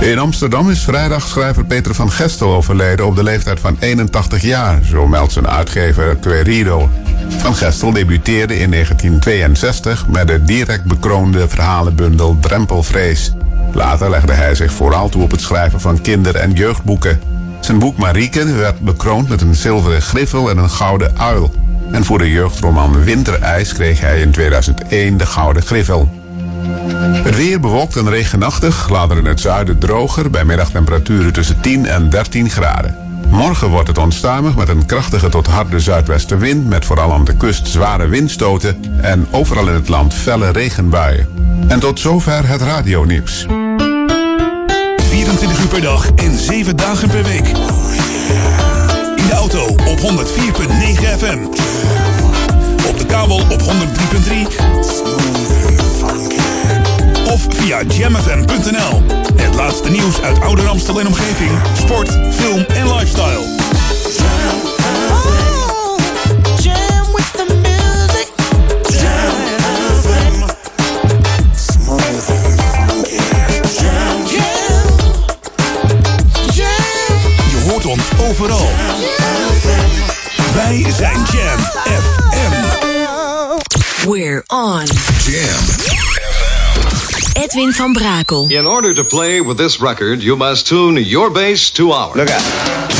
[0.00, 4.84] In Amsterdam is vrijdag schrijver Peter van Gestel overleden op de leeftijd van 81 jaar,
[4.84, 6.90] zo meldt zijn uitgever Querido.
[7.28, 13.32] Van Gestel debuteerde in 1962 met de direct bekroonde verhalenbundel Drempelvrees.
[13.72, 17.20] Later legde hij zich vooral toe op het schrijven van kinder- en jeugdboeken.
[17.60, 21.54] Zijn boek Marieke werd bekroond met een zilveren griffel en een gouden uil.
[21.92, 26.08] En voor de jeugdroman Winterijs kreeg hij in 2001 de gouden griffel.
[27.22, 30.30] Het weer bewolkt en regenachtig, later in het zuiden droger...
[30.30, 32.96] bij middagtemperaturen tussen 10 en 13 graden.
[33.30, 36.68] Morgen wordt het onstuimig met een krachtige tot harde zuidwestenwind...
[36.68, 38.84] met vooral aan de kust zware windstoten...
[39.00, 41.28] en overal in het land felle regenbuien.
[41.68, 43.46] En tot zover het radionieuws.
[44.96, 47.52] 24 uur per dag en 7 dagen per week.
[49.40, 50.04] Auto op 104.9
[51.18, 51.38] FM.
[52.88, 53.66] Op de kabel op 103.3.
[57.32, 59.02] Of via jamfm.nl.
[59.34, 61.50] Het laatste nieuws uit Ouder Amstel en omgeving.
[61.78, 63.58] Sport, film en lifestyle.
[77.50, 78.99] Je hoort ons overal.
[80.54, 82.70] Wij zijn Jam FM.
[84.08, 84.84] We're on.
[85.24, 85.64] Jam.
[87.32, 88.44] Edwin van Brakel.
[88.48, 92.16] In order to play with this record, you must tune your bass to ours.
[92.16, 92.99] Look out.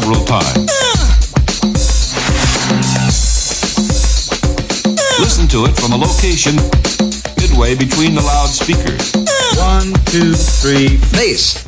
[0.00, 0.68] Several times.
[5.20, 6.56] Listen to it from a location
[7.38, 9.12] midway between the loudspeakers.
[9.56, 11.63] One, two, three, bass.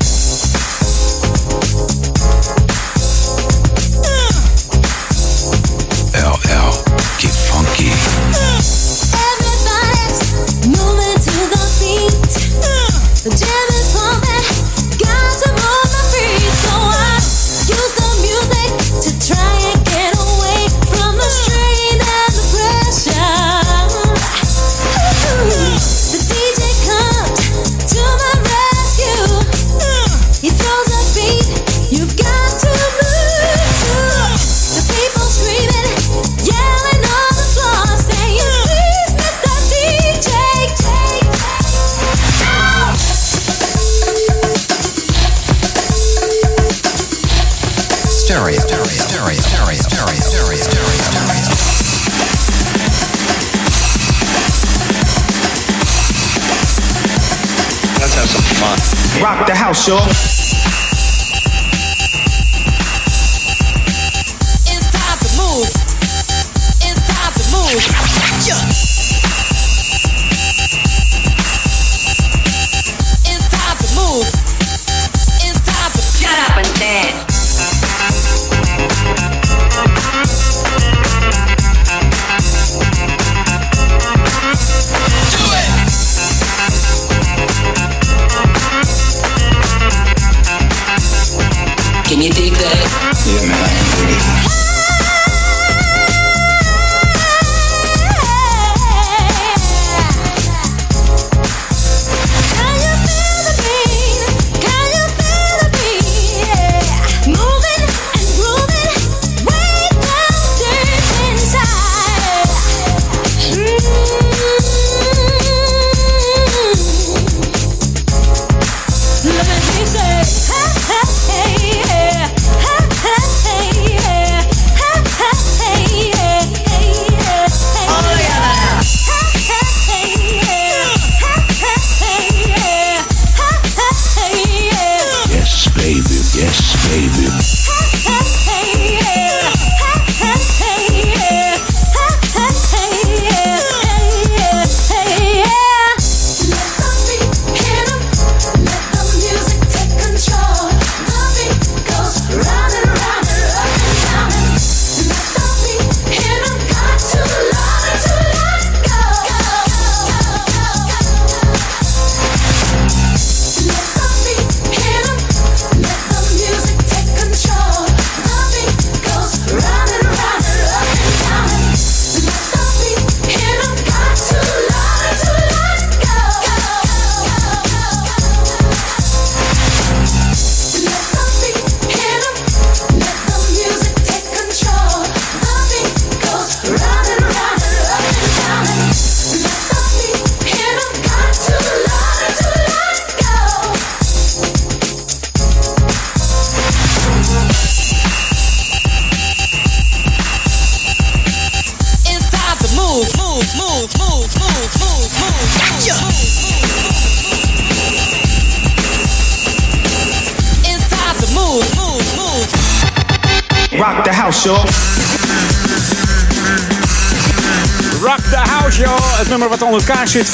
[59.67, 60.36] House, y'all.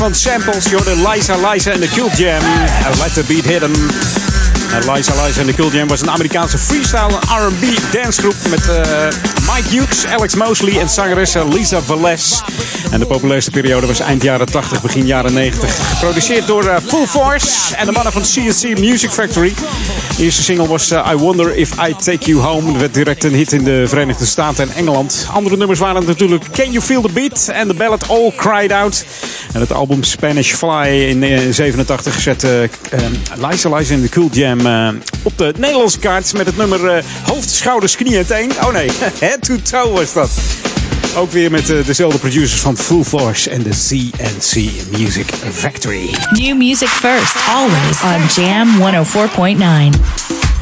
[0.03, 0.69] Van samples.
[0.69, 2.41] Joh, de Liza Liza en de Cult Jam.
[2.85, 3.71] En Let the beat hit 'em.
[4.73, 9.07] En Liza Liza en de Jam was een Amerikaanse freestyle R&B dancegroep met eh,
[9.53, 12.41] Mike Hughes, Alex Mosley en zangeres Lisa Velez.
[12.91, 15.75] En de populairste periode was eind jaren 80, begin jaren 90.
[15.89, 19.53] Geproduceerd door eh, Full Force en de mannen van CSC Music Factory.
[20.17, 22.71] De eerste single was eh, I Wonder If I Take You Home.
[22.71, 25.27] Dat werd direct een hit in de Verenigde Staten en Engeland.
[25.33, 29.05] Andere nummers waren natuurlijk Can You Feel the Beat en de ballad All Cried Out.
[29.53, 34.65] En het album Spanish Fly in 87 zette uh, Liza Liza en de Cool Jam
[34.65, 34.87] eh,
[35.21, 38.51] op de Nederlandse kaart met het nummer eh, Hoofd, Schouders, Knie en Teen.
[38.61, 38.89] Oh nee,
[39.19, 40.29] Head to Toe was dat.
[41.15, 46.09] Ook weer met eh, dezelfde producers van Full Force en de CNC Music Factory.
[46.31, 50.52] New music first, always on Jam 104.9.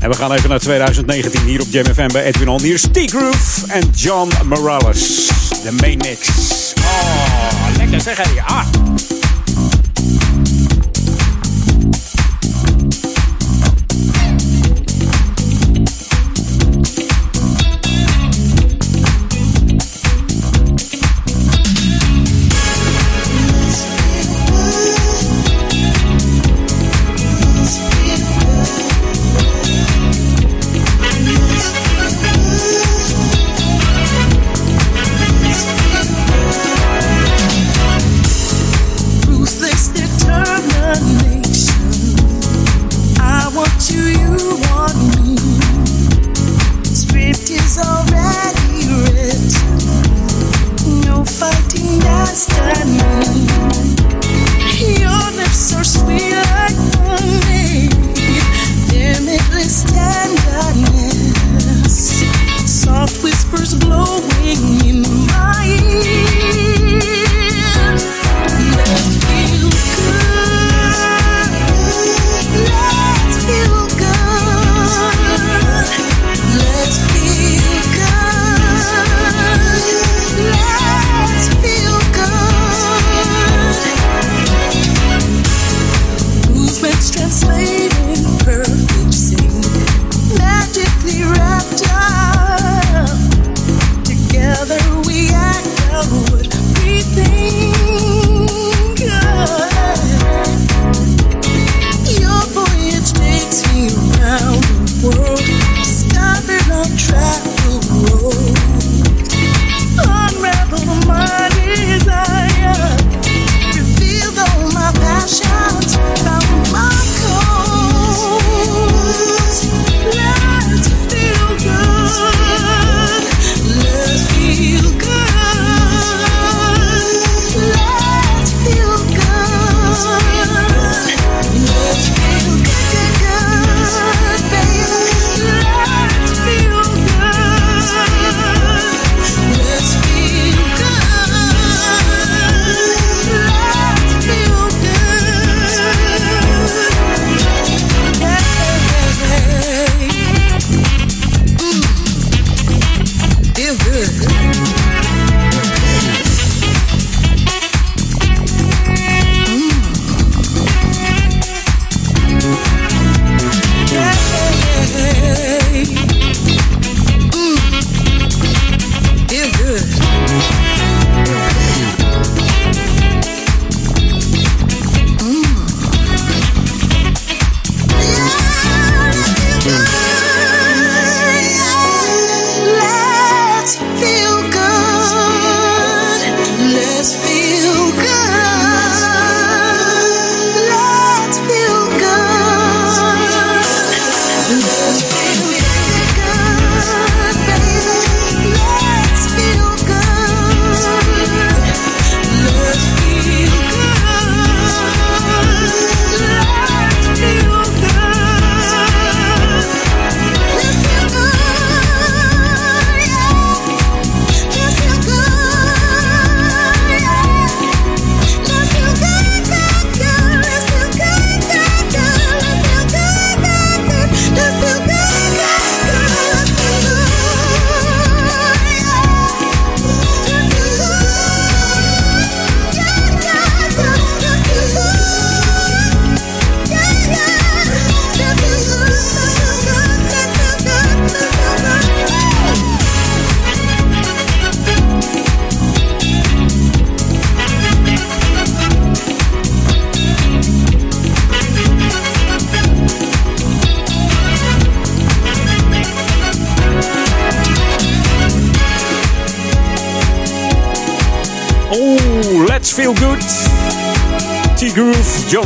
[0.00, 2.60] En we gaan even naar 2019 hier op Jam FM bij Edwin On.
[2.60, 5.26] Hier is T-Groove en John Morales.
[5.62, 6.28] De main mix.
[6.78, 8.42] Oh, lekker zeg hé.
[8.42, 8.89] Ah.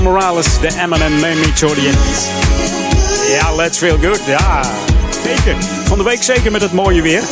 [0.04, 1.92] Morales, de Eminem hoorde je.
[3.28, 4.20] Ja, let's feel good.
[4.26, 4.62] Ja,
[5.22, 5.56] zeker.
[5.84, 7.22] Van de week zeker met het mooie weer.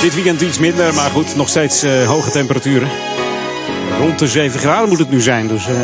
[0.00, 2.88] Dit weekend iets minder, maar goed, nog steeds eh, hoge temperaturen.
[3.98, 5.68] Rond de 7 graden moet het nu zijn, dus...
[5.68, 5.74] eh,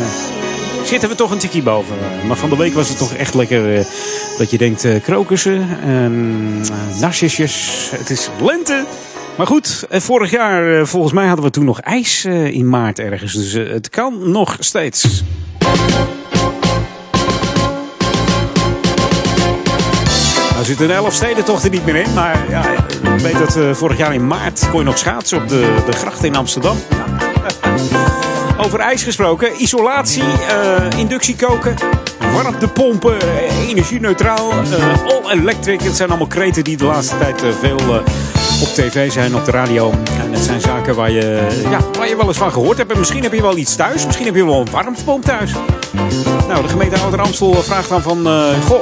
[0.85, 1.95] zitten we toch een tikkie boven.
[2.27, 3.85] Maar van de week was het toch echt lekker eh,
[4.37, 6.61] dat je denkt krokussen, en
[6.99, 7.87] narcisjes.
[7.95, 8.85] Het is lente.
[9.37, 12.69] Maar goed, eh, vorig jaar, eh, volgens mij hadden we toen nog ijs eh, in
[12.69, 13.33] maart ergens.
[13.33, 15.23] Dus het kan nog steeds.
[20.51, 22.13] Nou zitten elf steden toch er niet meer in.
[22.13, 22.71] Maar ja,
[23.15, 26.23] ik weet dat vorig jaar in maart kon je nog schaatsen op de, de gracht
[26.23, 26.77] in Amsterdam.
[28.57, 29.61] Over ijs gesproken.
[29.61, 31.75] Isolatie, eh, inductie koken,
[32.33, 35.81] warmtepompen, eh, energie-neutraal, eh, all-electric.
[35.81, 38.03] Het zijn allemaal kreten die de laatste tijd veel
[38.63, 39.91] op tv zijn, op de radio.
[40.19, 42.91] En dat zijn zaken waar je, ja, waar je wel eens van gehoord hebt.
[42.91, 44.05] En misschien heb je wel iets thuis.
[44.05, 45.51] Misschien heb je wel een warmtepomp thuis.
[46.47, 48.27] Nou, de gemeente Ouder Amstel vraagt dan van...
[48.27, 48.81] eh, goh,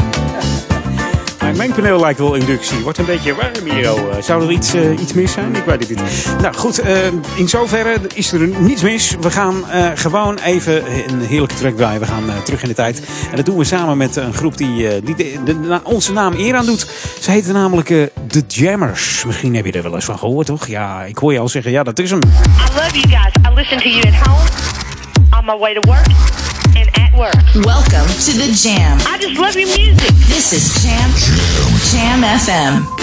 [1.55, 2.77] Mijn mengpaneel lijkt wel inductie.
[2.77, 3.93] Wordt een beetje warm hier.
[3.93, 3.99] oh.
[4.17, 5.55] Eh, Zou er iets, eh, iets mis zijn?
[5.55, 6.27] Ik weet het niet.
[6.41, 6.97] Nou goed, eh,
[7.35, 9.15] in zoverre is er niets mis.
[9.21, 9.63] We gaan
[9.95, 11.99] gewoon even een heerlijke track draaien.
[11.99, 13.01] We gaan terug in de tijd.
[13.29, 15.39] En dat doen we samen met een groep die, die
[15.83, 16.87] onze naam eer aan doet.
[17.19, 17.87] Ze heten namelijk
[18.27, 19.23] The Jammers.
[19.25, 20.67] Misschien heb je er wel eens van gehoord, toch?
[20.67, 22.19] Ja, ik hoor je al zeggen, ja, dat is hem.
[22.19, 23.51] I love you guys.
[23.51, 24.49] I listen to you at home,
[25.39, 26.05] on my way to work,
[27.13, 27.65] and at work.
[27.65, 28.97] Welcome to the Jam.
[29.07, 30.11] I just love your music.
[30.27, 31.09] This is Jam
[31.91, 33.02] Jam FM.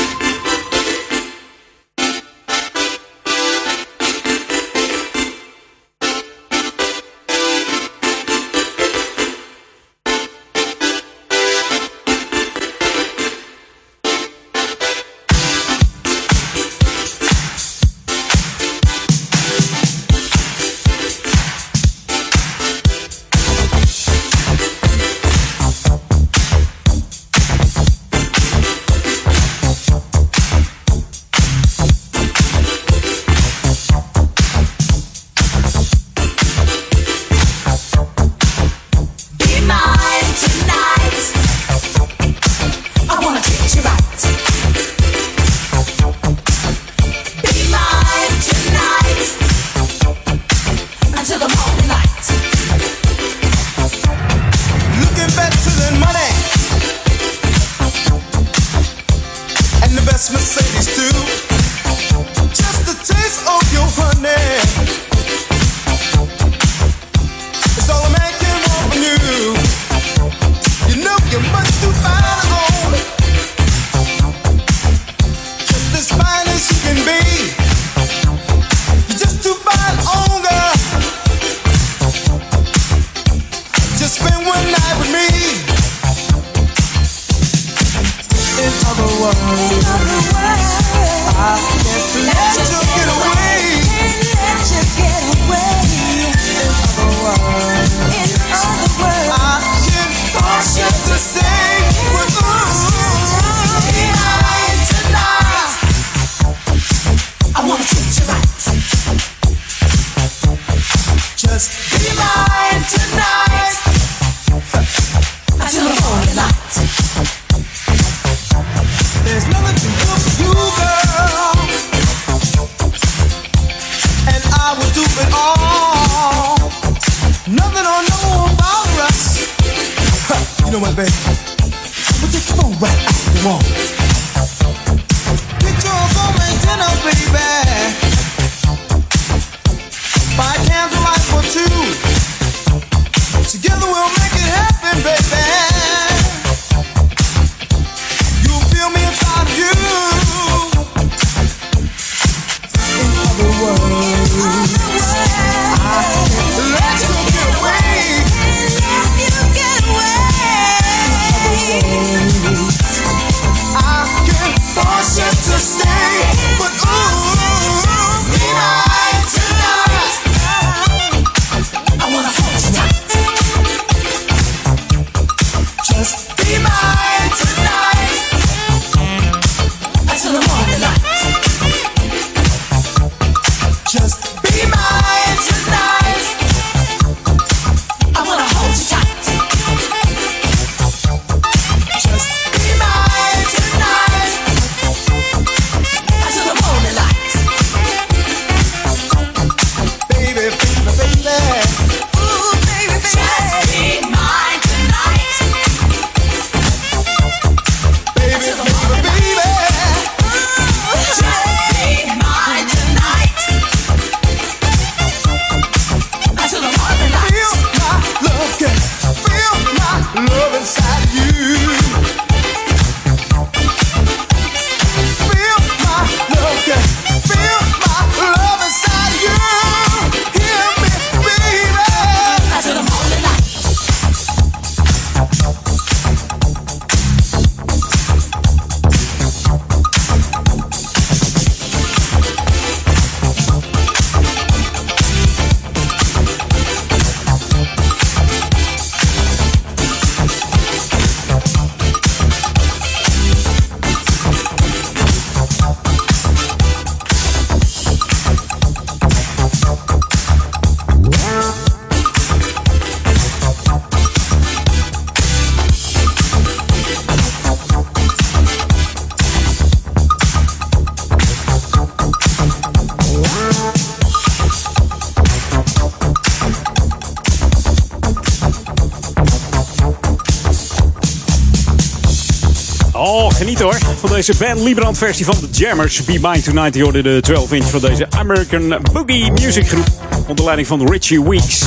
[284.26, 286.04] deze Ben Librand versie van de Jammers.
[286.04, 289.86] Be Mine Tonight, die hoorde de 12-inch van deze American Boogie Music Groep.
[290.26, 291.62] Onder leiding van Richie Weeks.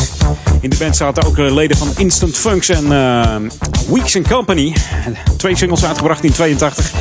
[0.62, 3.36] In de band zaten ook eh, leden van Instant Funks en uh,
[3.90, 4.76] Weeks Company.
[5.38, 6.92] Twee singles uitgebracht in 82.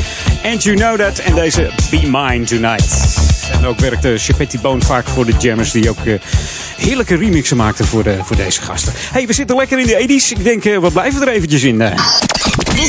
[0.44, 3.16] And You Know That en deze Be Mine Tonight.
[3.52, 6.04] En ook werkte Chepetti Bone vaak voor de Jammers, die ook...
[6.04, 6.14] Eh,
[6.76, 8.92] heerlijke remixen maakten voor, de, voor deze gasten.
[8.96, 10.38] hey, we zitten lekker in de 80s.
[10.38, 11.82] Ik denk, we blijven er eventjes in.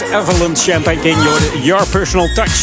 [0.00, 1.22] Evelyn Champagne King.
[1.22, 2.60] Your, Your Personal Touch.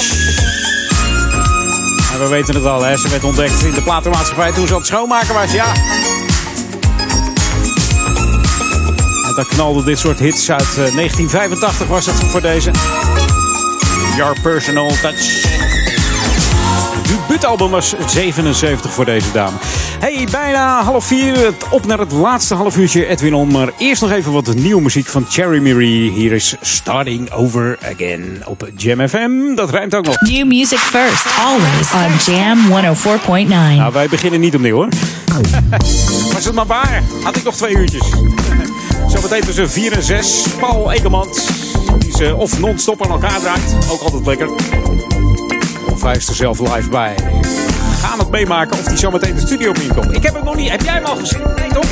[2.18, 2.97] We weten het al, hè?
[2.97, 5.51] ze werd ontdekt in de platenmaatschappij toen ze aan het schoonmaken was.
[5.51, 5.65] Ja.
[9.27, 12.72] En dan knalde dit soort hits uit eh, 1985 was het voor deze.
[14.15, 15.47] Your Personal Touch.
[17.07, 19.57] Debuutalbum was 77 voor deze dame.
[19.99, 21.53] Hey, bijna half vier.
[21.69, 23.51] Op naar het laatste half uurtje Edwin On.
[23.51, 26.11] Maar eerst nog even wat nieuwe muziek van Cherry Marie.
[26.11, 29.55] Hier is Starting Over Again op Jam FM.
[29.55, 30.21] Dat rijmt ook nog.
[30.21, 32.57] New music first, always on Jam
[33.45, 33.47] 104.9.
[33.47, 34.89] Nou, wij beginnen niet opnieuw hoor.
[36.34, 37.03] Was het maar waar.
[37.23, 38.09] Had ik nog twee uurtjes.
[39.13, 40.45] Zometeen tussen 4 en 6.
[40.59, 41.45] Paul Ekelmans.
[41.99, 43.76] Die ze of non-stop aan elkaar draait.
[43.91, 44.49] Ook altijd lekker.
[45.91, 47.15] Of hij is er zelf live bij.
[47.99, 50.15] Gaan het meemaken of hij zometeen de studio inkomt.
[50.15, 50.69] Ik heb hem nog niet.
[50.69, 51.43] Heb jij hem al gezien?
[51.55, 51.88] Nee toch?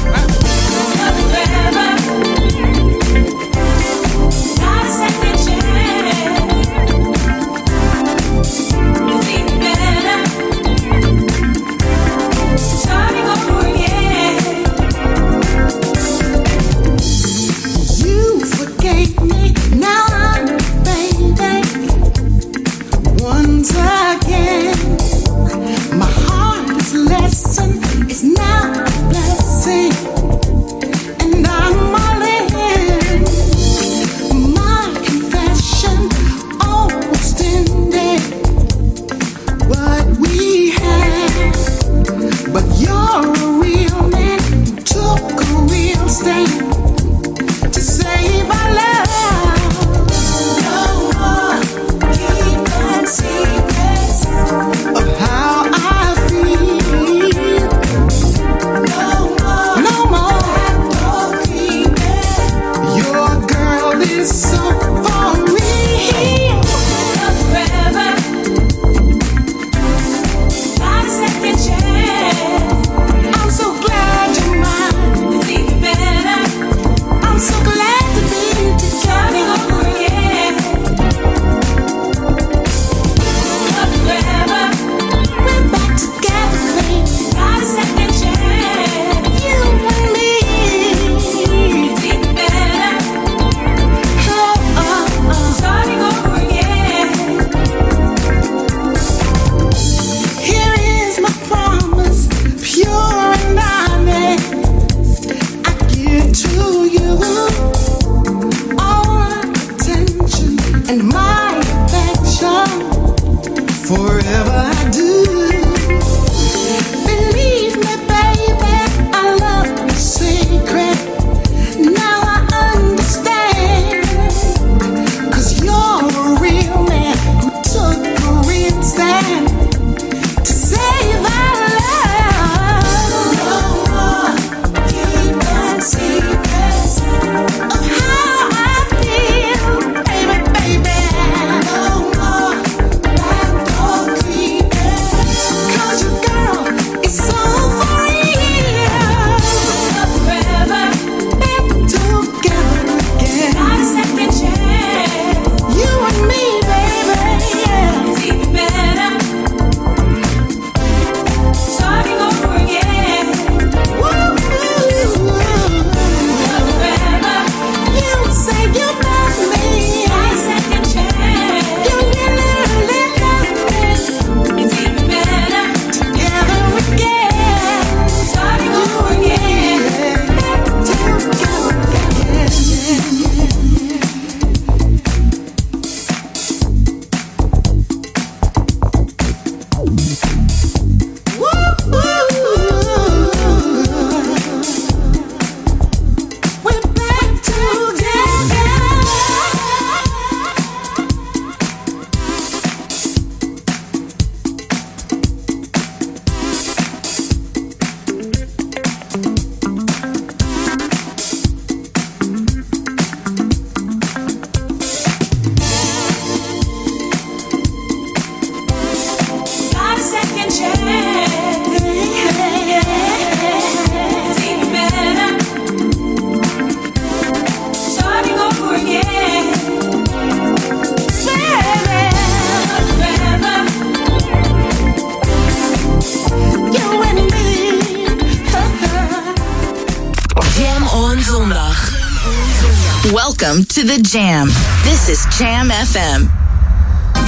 [243.78, 244.48] to the Jam.
[244.84, 246.32] This is Jam FM.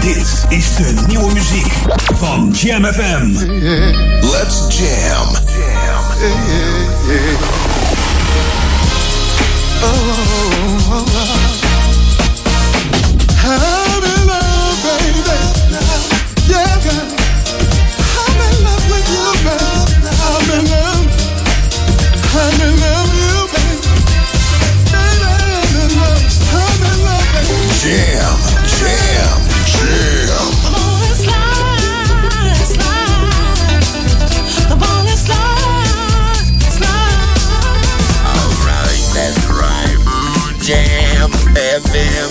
[0.02, 1.72] This is the new music
[2.18, 3.38] from Jam FM.
[4.24, 5.28] Let's jam.
[5.46, 6.02] Jam.
[7.06, 7.38] Yeah,
[9.84, 9.90] oh,
[10.90, 11.54] oh, oh.
[13.46, 15.22] I'm in love, baby.
[16.50, 17.14] Yeah, girl.
[18.26, 19.86] I'm in love with you, man.
[20.26, 21.06] I'm in love.
[22.34, 23.19] I'm in love.
[41.60, 42.30] FM.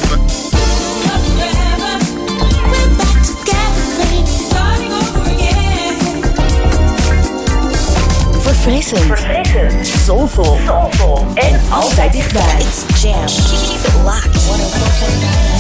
[8.40, 9.04] Verfrissend.
[9.04, 9.86] Verfrissend.
[9.86, 10.58] Soulful.
[10.66, 11.26] Soulful.
[11.34, 12.56] En altijd dichtbij.
[12.58, 13.26] It's jam.
[13.26, 15.57] Keep it locked.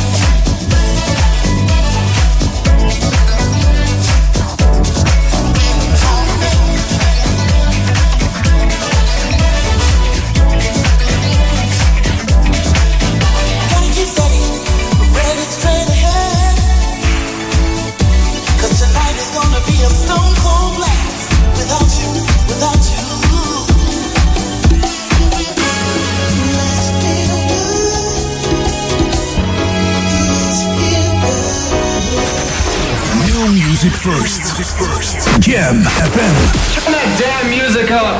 [34.08, 34.42] first.
[34.78, 35.40] first.
[35.40, 36.36] Jam FM.
[36.74, 38.16] Turn that damn music up.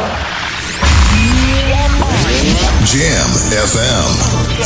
[2.84, 4.08] Jam FM.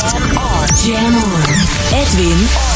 [0.03, 0.67] Jam on.
[0.83, 1.43] Jam on.
[1.95, 2.73] Edwin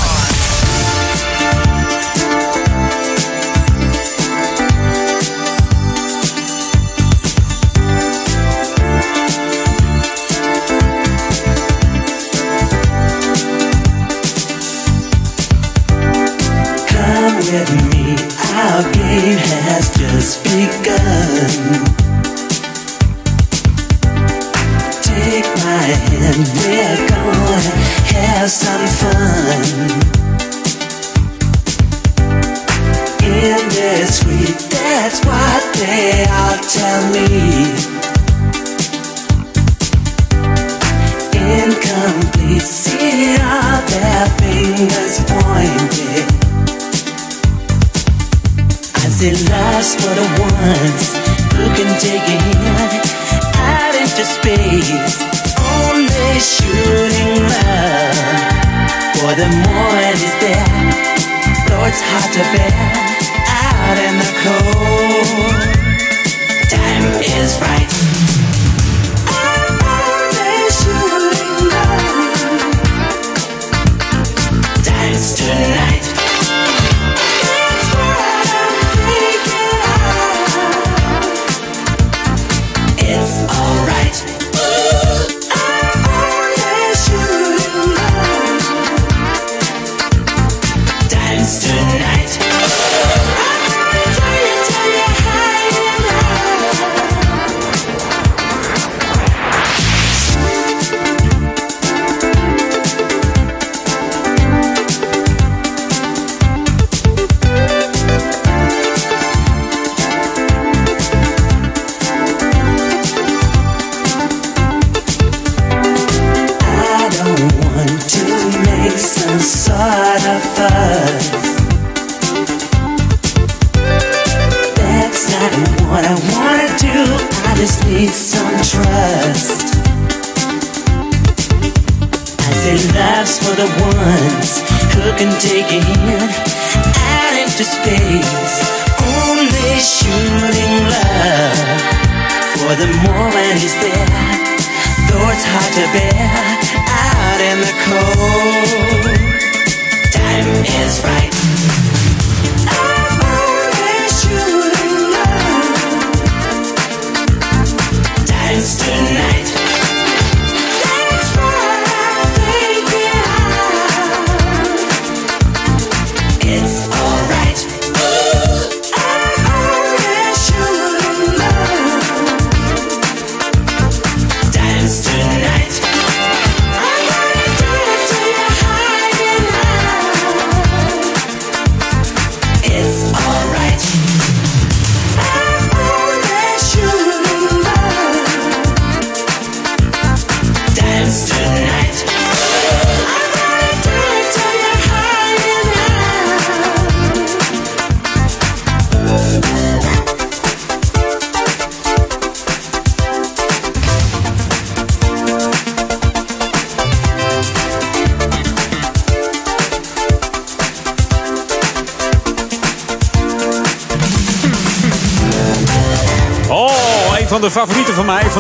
[17.51, 17.86] with me.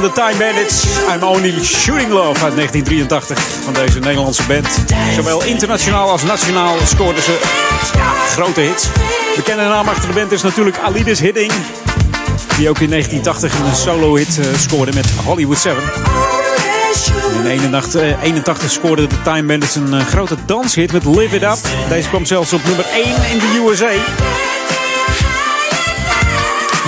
[0.01, 0.85] Van de Time Bandits.
[1.15, 4.67] I'm Only Shooting Love uit 1983 van deze Nederlandse band.
[5.15, 7.37] Zowel internationaal als nationaal scoorden ze
[8.29, 8.87] grote hits.
[9.35, 11.51] Bekende naam achter de band is natuurlijk Alidis Hidding.
[12.57, 15.83] Die ook in 1980 een solo-hit uh, scoorde met Hollywood 7.
[17.33, 21.43] In 81, uh, 81 scoorde de Time Bandits een uh, grote danshit met Live It
[21.43, 21.57] Up.
[21.89, 23.91] Deze kwam zelfs op nummer 1 in de USA.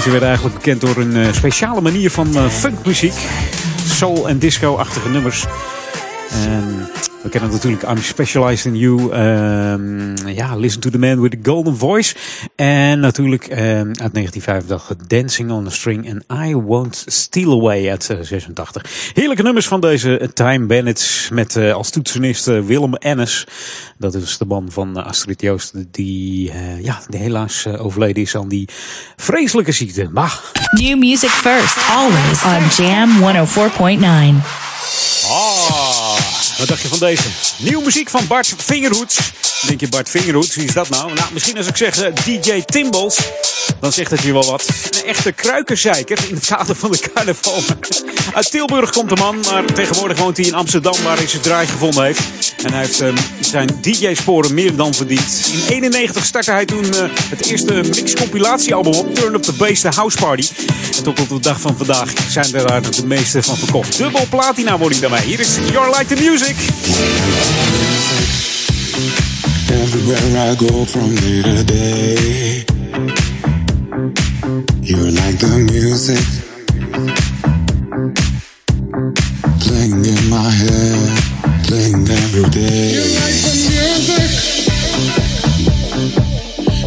[0.03, 3.13] Ze werden eigenlijk bekend door een uh, speciale manier van uh, funkmuziek.
[3.85, 5.45] Soul- en disco-achtige nummers.
[7.29, 9.13] We kennen natuurlijk I'm Specialized in You.
[9.13, 12.15] Um, ja, Listen to the Man with the Golden Voice.
[12.55, 18.09] En natuurlijk um, uit 1985 Dancing on a String en I Won't Steal Away uit
[18.11, 19.11] uh, 86.
[19.13, 23.47] Heerlijke nummers van deze Time Bandits met uh, als toetsenist uh, Willem Ennis.
[23.97, 26.51] Dat is de man van Astrid Joost die,
[26.81, 28.69] ja, die helaas overleden is aan die
[29.15, 30.09] vreselijke ziekte.
[30.11, 30.33] Bah.
[30.71, 34.69] New music first, always on Jam 104.9.
[35.31, 35.88] Ah,
[36.59, 37.29] wat dacht je van deze?
[37.57, 39.31] Nieuwe muziek van Bart Vingerhoets.
[39.67, 41.13] Denk je Bart Vingerhoets, wie is dat nou?
[41.13, 43.17] Nou, misschien als ik zeg uh, DJ Timbles,
[43.79, 44.65] dan zegt het je wel wat.
[44.91, 47.61] Een echte kruikenzeiker in het kader van de carnaval.
[48.33, 51.67] Uit Tilburg komt de man, maar tegenwoordig woont hij in Amsterdam waar hij zijn draai
[51.67, 52.21] gevonden heeft.
[52.63, 55.51] En hij heeft uh, zijn DJ-sporen meer dan verdiend.
[55.53, 59.89] In 91 startte hij toen uh, het eerste mix-compilatiealbum op Turn Up The Bass, The
[59.95, 60.47] House Party.
[60.97, 63.97] En tot op de dag van vandaag zijn er daar de meeste van verkocht.
[63.97, 65.21] Dubbel platina word ik daarmee.
[65.21, 66.55] Hier is Your Like The Music.
[69.71, 72.65] Everywhere I go from day to day,
[74.81, 76.25] you're like the music
[79.61, 81.19] playing in my head,
[81.67, 82.91] playing every day.
[82.97, 84.29] You like the music.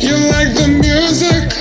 [0.03, 1.52] You like the music.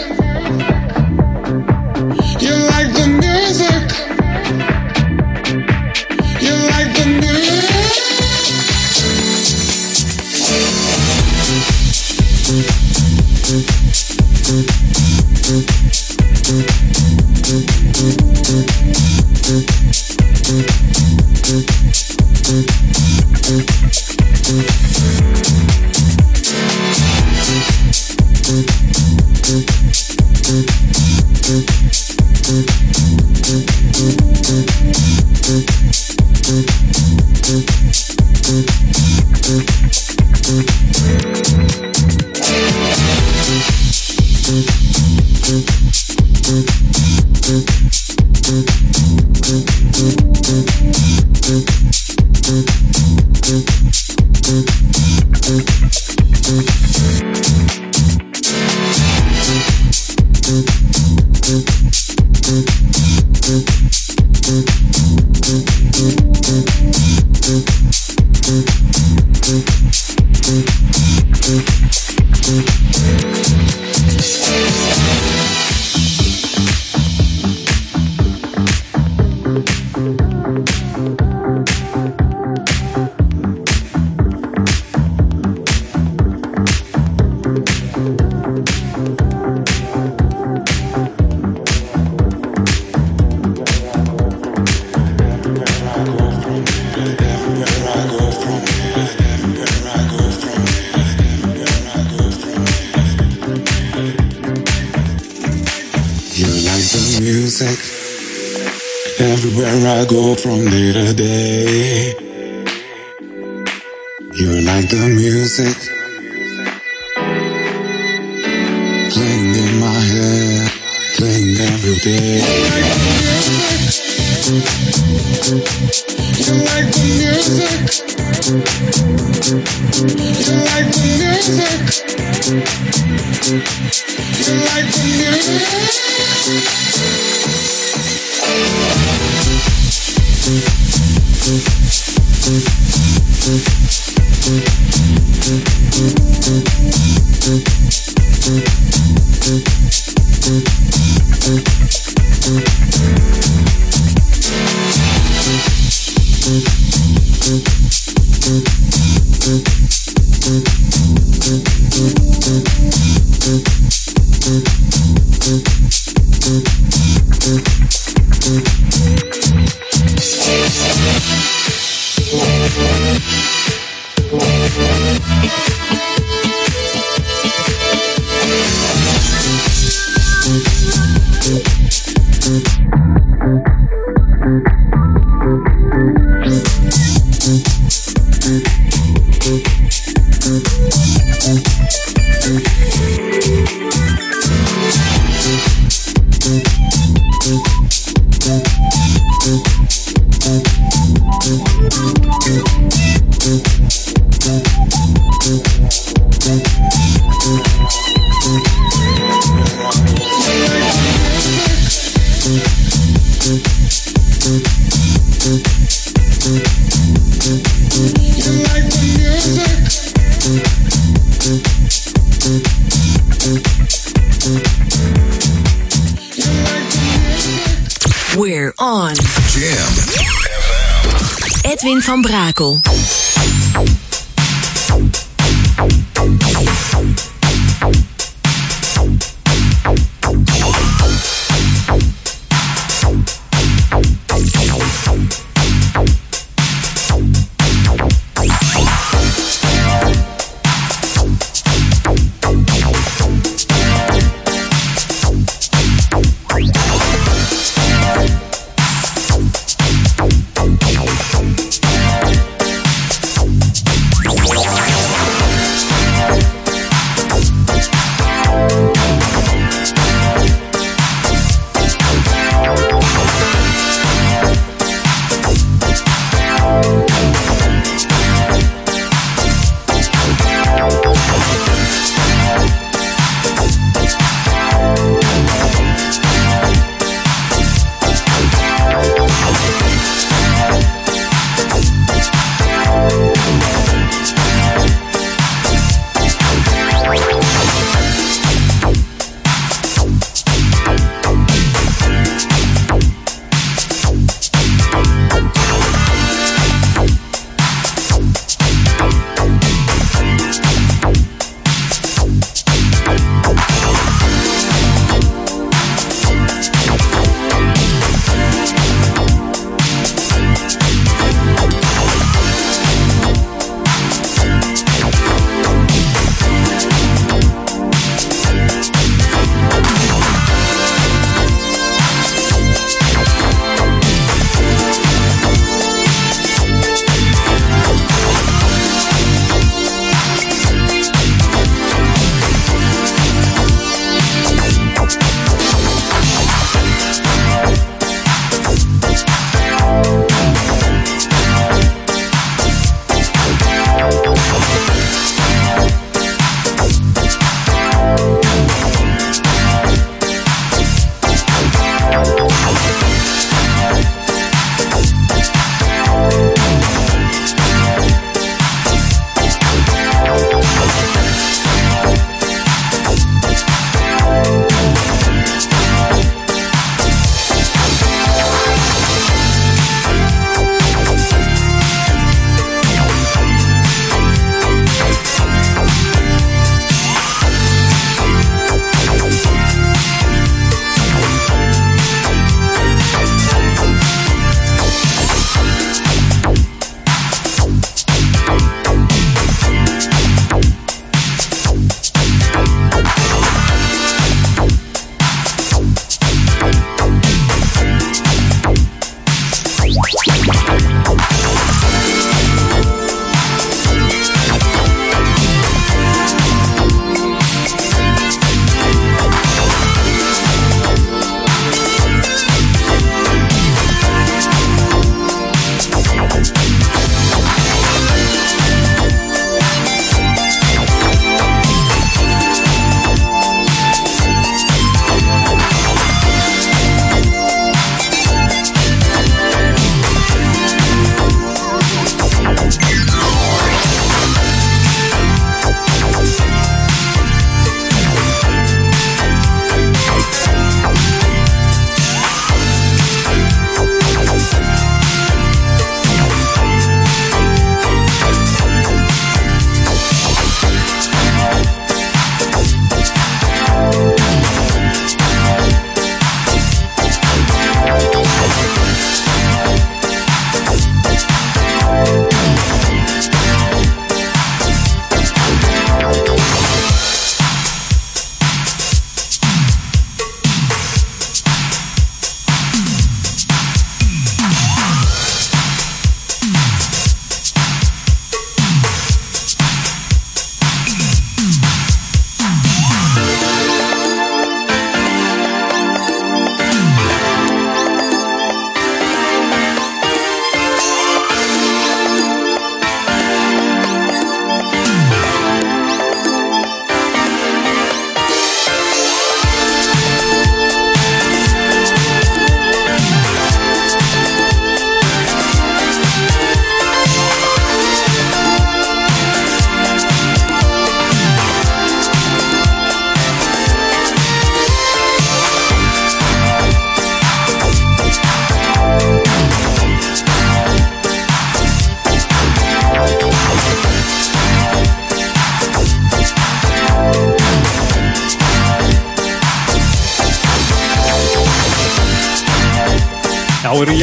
[110.01, 112.20] I go from day to day,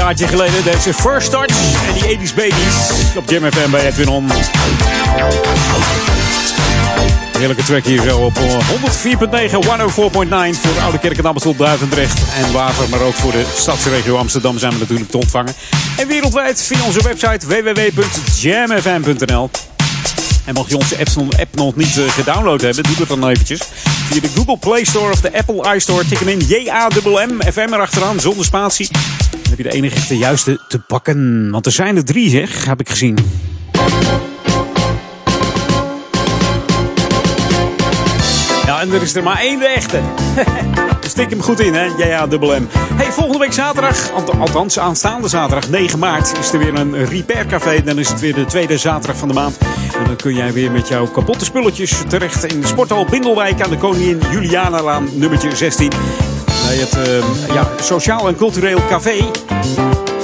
[0.09, 0.65] jaartje geleden.
[0.65, 4.31] Deze First Touch en die 80s Babies op Jam FM bij Edwin On.
[7.39, 8.47] Heerlijke track hier zo op 104.9, 104.9
[9.91, 12.89] voor de Oude Kerk en Amstel, Duivendrecht en Waver.
[12.89, 15.55] Maar ook voor de stadsregio Amsterdam zijn we natuurlijk te ontvangen.
[15.97, 19.51] En wereldwijd via onze website www.jamfm.nl.
[20.45, 20.97] En mocht je onze
[21.41, 23.61] app nog niet uh, gedownload hebben, doe dat dan eventjes.
[24.11, 26.07] Via de Google Play Store of de Apple iStore.
[26.07, 28.89] Tik hem in J-A-M-M, FM erachteraan, zonder spatie.
[29.59, 31.51] Heb je de enige juiste te pakken.
[31.51, 33.19] Want er zijn er drie, zeg, heb ik gezien.
[38.67, 40.01] Ja, en er is er maar één de echte.
[41.09, 41.85] Stik hem goed in, hè?
[41.85, 42.67] Ja, ja, dubbel M.
[42.71, 47.83] Hey, volgende week zaterdag, althans aanstaande zaterdag, 9 maart, is er weer een Repair Café.
[47.83, 49.59] Dan is het weer de tweede zaterdag van de maand.
[49.99, 53.71] En dan kun jij weer met jouw kapotte spulletjes terecht in de sporthal Bindelwijk aan
[53.71, 55.91] de Koningin Julianalaan, nummertje 16.
[56.67, 59.31] Bij het uh, ja, Sociaal en Cultureel Café.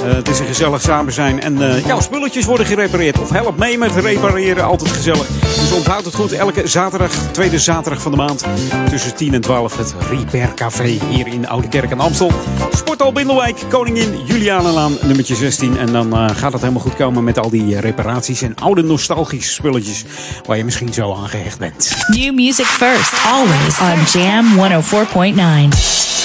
[0.05, 1.41] Uh, het is een gezellig samen zijn.
[1.41, 3.19] En uh, jouw spulletjes worden gerepareerd.
[3.19, 4.65] Of help mee met repareren.
[4.65, 5.27] Altijd gezellig.
[5.39, 6.31] Dus onthoud het goed.
[6.31, 8.45] Elke zaterdag, tweede zaterdag van de maand.
[8.89, 12.31] Tussen 10 en 12 het Repair Café hier in Oude Kerk en Amstel.
[12.71, 15.77] Sporthal Bindelwijk, Koningin Julianenlaan, nummertje 16.
[15.77, 19.53] En dan uh, gaat het helemaal goed komen met al die reparaties en oude nostalgische
[19.53, 20.05] spulletjes.
[20.45, 21.95] Waar je misschien zo aan gehecht bent.
[22.07, 24.45] New music first, always on Jam
[24.81, 26.24] 104.9.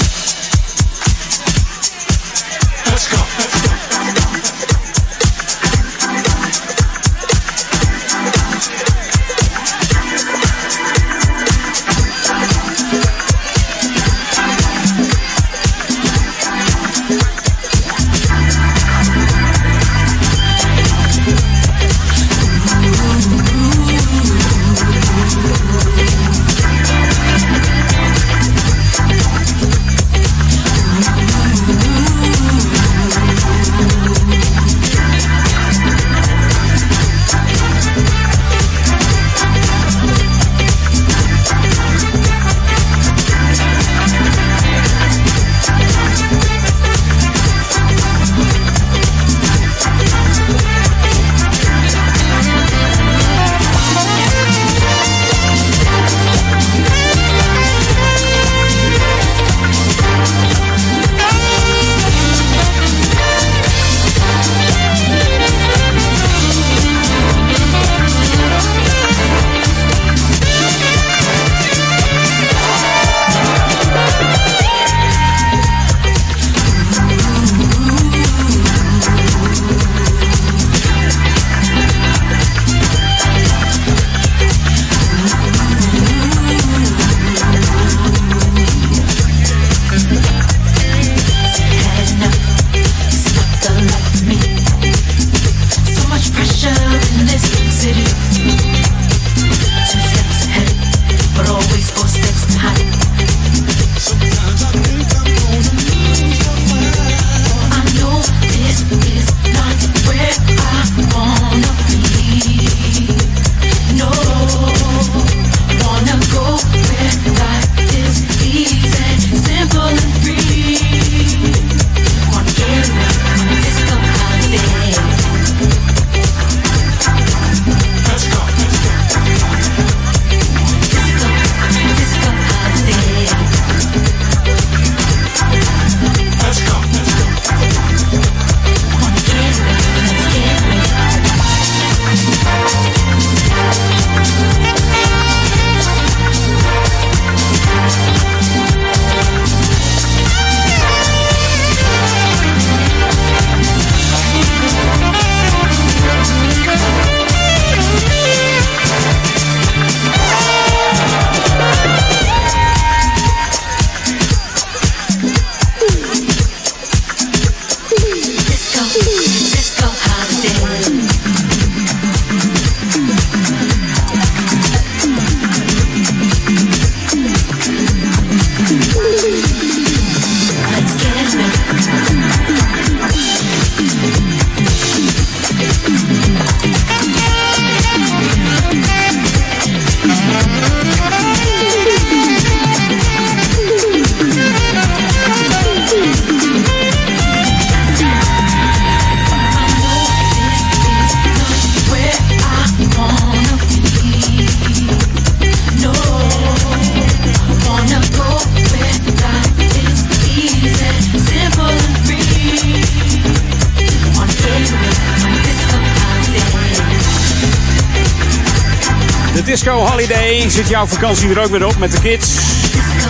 [219.41, 220.49] De Disco Holiday.
[220.49, 222.29] Zit jouw vakantie er ook weer op met de kids?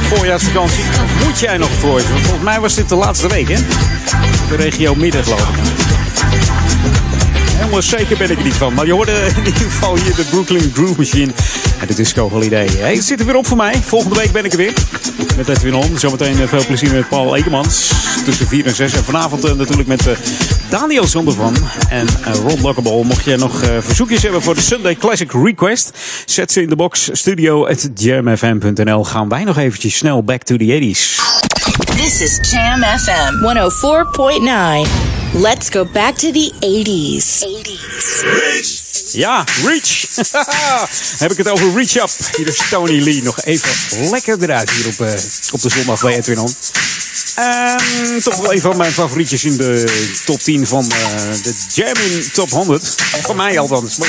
[0.02, 0.84] Voorjaarsvakantie.
[1.24, 1.92] Moet jij nog voor?
[1.92, 3.56] Want volgens mij was dit de laatste week, hè?
[4.48, 5.56] De regio midden, geloof ik.
[7.56, 8.74] Helemaal zeker ben ik er niet van.
[8.74, 11.32] Maar je hoorde in ieder geval hier de Brooklyn Groove Machine.
[11.78, 12.68] En de Disco Holiday.
[12.78, 13.74] Hey, het zit er weer op voor mij.
[13.84, 14.74] Volgende week ben ik er weer.
[15.36, 15.98] Met Edwin On.
[15.98, 17.92] Zometeen eh, veel plezier met Paul Ekemans.
[18.24, 18.92] Tussen 4 en 6.
[18.92, 20.16] En vanavond eh, natuurlijk met eh,
[20.70, 21.56] Daniel Zondervan
[21.88, 23.04] en eh, Ron Lockable.
[23.04, 25.90] Mocht je nog eh, verzoekjes hebben voor de Sunday Classic Request.
[26.26, 27.08] Zet ze in de box.
[27.12, 29.04] Studio at jamfm.nl.
[29.04, 31.20] Gaan wij nog eventjes snel back to the 80s.
[31.96, 33.34] This is Jam FM
[34.84, 34.90] 104.9.
[35.32, 37.44] Let's go back to the 80s.
[37.44, 38.90] 80s.
[39.12, 40.06] Ja, Reach.
[41.22, 42.10] Heb ik het over Reach Up.
[42.36, 43.22] Hier is Tony Lee.
[43.22, 45.12] Nog even lekker eruit hier op, eh,
[45.52, 46.54] op de zondag bij Edwin On.
[47.40, 49.84] En toch wel een van mijn favorietjes in de
[50.24, 50.98] top 10 van eh,
[51.42, 52.94] de Jamming Top 100.
[53.22, 53.96] Van mij althans.
[53.96, 54.08] Maar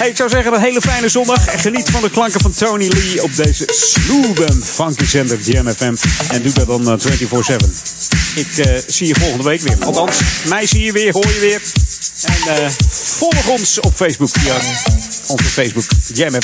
[0.08, 1.46] ik zou zeggen een hele fijne zondag.
[1.46, 5.74] En geniet van de klanken van Tony Lee op deze smooth en funky zender Jam
[5.74, 5.94] FM.
[6.28, 8.02] En doe dat dan eh, 24-7.
[8.34, 9.76] Ik eh, zie je volgende week weer.
[9.84, 11.60] Althans, mij zie je weer, hoor je weer.
[12.22, 14.54] En eh, volg ons op Facebook via
[15.26, 16.34] onze Facebook Jam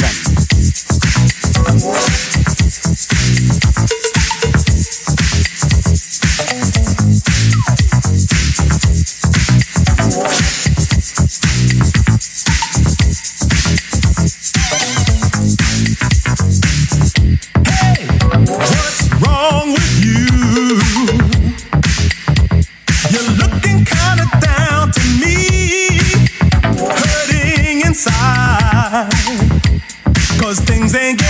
[30.49, 31.28] Cause things ain't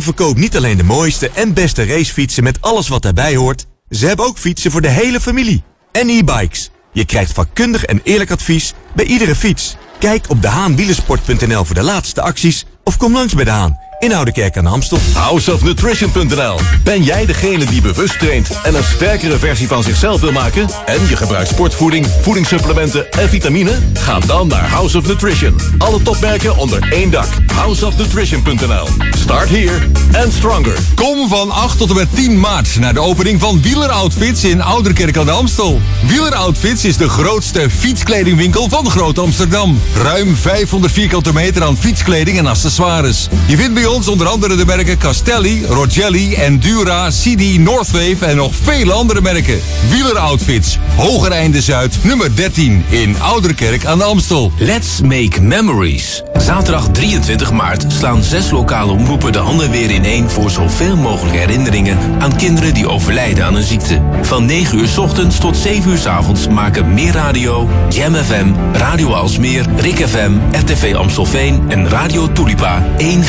[0.00, 3.66] Haan verkoopt niet alleen de mooiste en beste racefietsen met alles wat daarbij hoort.
[3.90, 5.62] Ze hebben ook fietsen voor de hele familie.
[5.92, 6.70] En e-bikes.
[6.92, 9.76] Je krijgt vakkundig en eerlijk advies bij iedere fiets.
[9.98, 14.56] Kijk op dehaanwielersport.nl voor de laatste acties of kom langs bij de Haan in Oudekerk
[14.56, 14.98] aan de Amstel.
[15.14, 20.68] Houseofnutrition.nl Ben jij degene die bewust traint en een sterkere versie van zichzelf wil maken?
[20.86, 23.78] En je gebruikt sportvoeding, voedingssupplementen en vitamine?
[23.94, 25.60] Ga dan naar House of Nutrition.
[25.78, 27.28] Alle topmerken onder één dak.
[27.54, 29.78] Houseofnutrition.nl Start here
[30.24, 30.78] and stronger.
[30.94, 34.62] Kom van 8 tot en met 10 maart naar de opening van Wieler Outfits in
[34.62, 35.80] Ouderkerk aan de Amstel.
[36.06, 39.80] Wieler Outfits is de grootste fietskledingwinkel van Groot Amsterdam.
[39.94, 43.28] Ruim 500 vierkante meter aan fietskleding en accessoires.
[43.46, 48.54] Je vindt bij ons onder andere de merken Castelli, Rogelli, Endura, CD, Northwave en nog
[48.62, 49.60] vele andere merken.
[49.88, 54.52] Wieler Outfits, Hoger Einde Zuid, nummer 13 in Ouderkerk aan de Amstel.
[54.58, 56.22] Let's make memories.
[56.38, 61.98] Zaterdag 23 maart slaan zes lokale omroepen de handen weer ineen voor zoveel mogelijk herinneringen
[62.18, 64.02] aan kinderen die overlijden aan een ziekte.
[64.22, 68.46] Van 9 uur 's ochtends tot 7 uur 's avonds maken Meer Radio, Jam FM,
[68.72, 73.24] Radio Alsmeer, Rik FM, RTV Amstelveen en Radio Tulipa één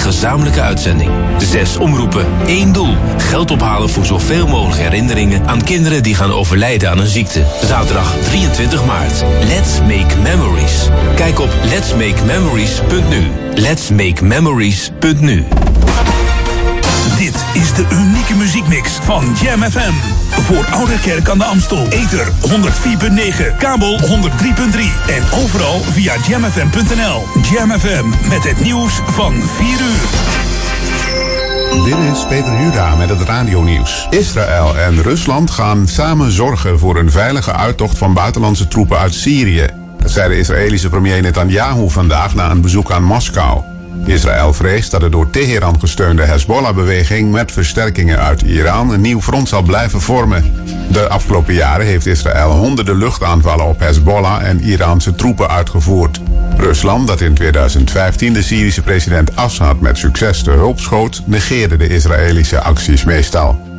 [0.59, 1.11] uitzending.
[1.37, 2.95] Zes omroepen, één doel.
[3.17, 7.43] Geld ophalen voor zoveel mogelijk herinneringen aan kinderen die gaan overlijden aan een ziekte.
[7.63, 9.23] Zaterdag 23 maart.
[9.47, 10.87] Let's make memories.
[11.15, 13.27] Kijk op letsmakememories.nu.
[13.55, 15.43] Letsmakememories.nu.
[17.31, 19.93] Dit is de unieke muziekmix van Jam FM.
[20.29, 21.87] Voor Ouderkerk aan de Amstel.
[21.89, 24.05] Ether 104.9, kabel 103.3
[25.07, 27.23] en overal via jamfm.nl.
[27.51, 30.09] Jam FM met het nieuws van 4 uur.
[31.85, 34.07] Dit is Peter Juda met het radionieuws.
[34.09, 39.67] Israël en Rusland gaan samen zorgen voor een veilige uittocht van buitenlandse troepen uit Syrië.
[39.99, 43.70] Dat zei de Israëlische premier Netanyahu vandaag na een bezoek aan Moskou.
[44.05, 49.49] Israël vreest dat de door Teheran gesteunde Hezbollah-beweging met versterkingen uit Iran een nieuw front
[49.49, 50.53] zal blijven vormen.
[50.91, 56.19] De afgelopen jaren heeft Israël honderden luchtaanvallen op Hezbollah en Iraanse troepen uitgevoerd.
[56.57, 61.87] Rusland, dat in 2015 de Syrische president Assad met succes de hulp schoot, negeerde de
[61.87, 63.70] Israëlische acties meestal.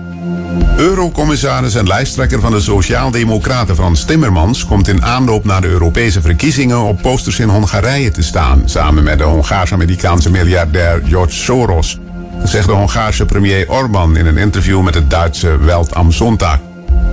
[0.76, 6.82] Eurocommissaris en lijsttrekker van de Sociaaldemocraten Frans Timmermans komt in aanloop naar de Europese verkiezingen
[6.82, 11.98] op posters in Hongarije te staan, samen met de Hongaars-Amerikaanse miljardair George Soros.
[12.44, 16.58] Zegt de Hongaarse premier Orbán in een interview met het Duitse Welt am Sonntag.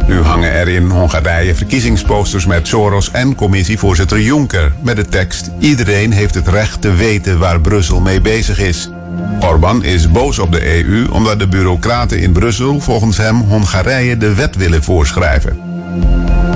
[0.07, 6.11] Nu hangen er in Hongarije verkiezingsposters met Soros en commissievoorzitter Juncker met de tekst: Iedereen
[6.11, 8.89] heeft het recht te weten waar Brussel mee bezig is.
[9.39, 14.33] Orbán is boos op de EU omdat de bureaucraten in Brussel volgens hem Hongarije de
[14.33, 15.59] wet willen voorschrijven.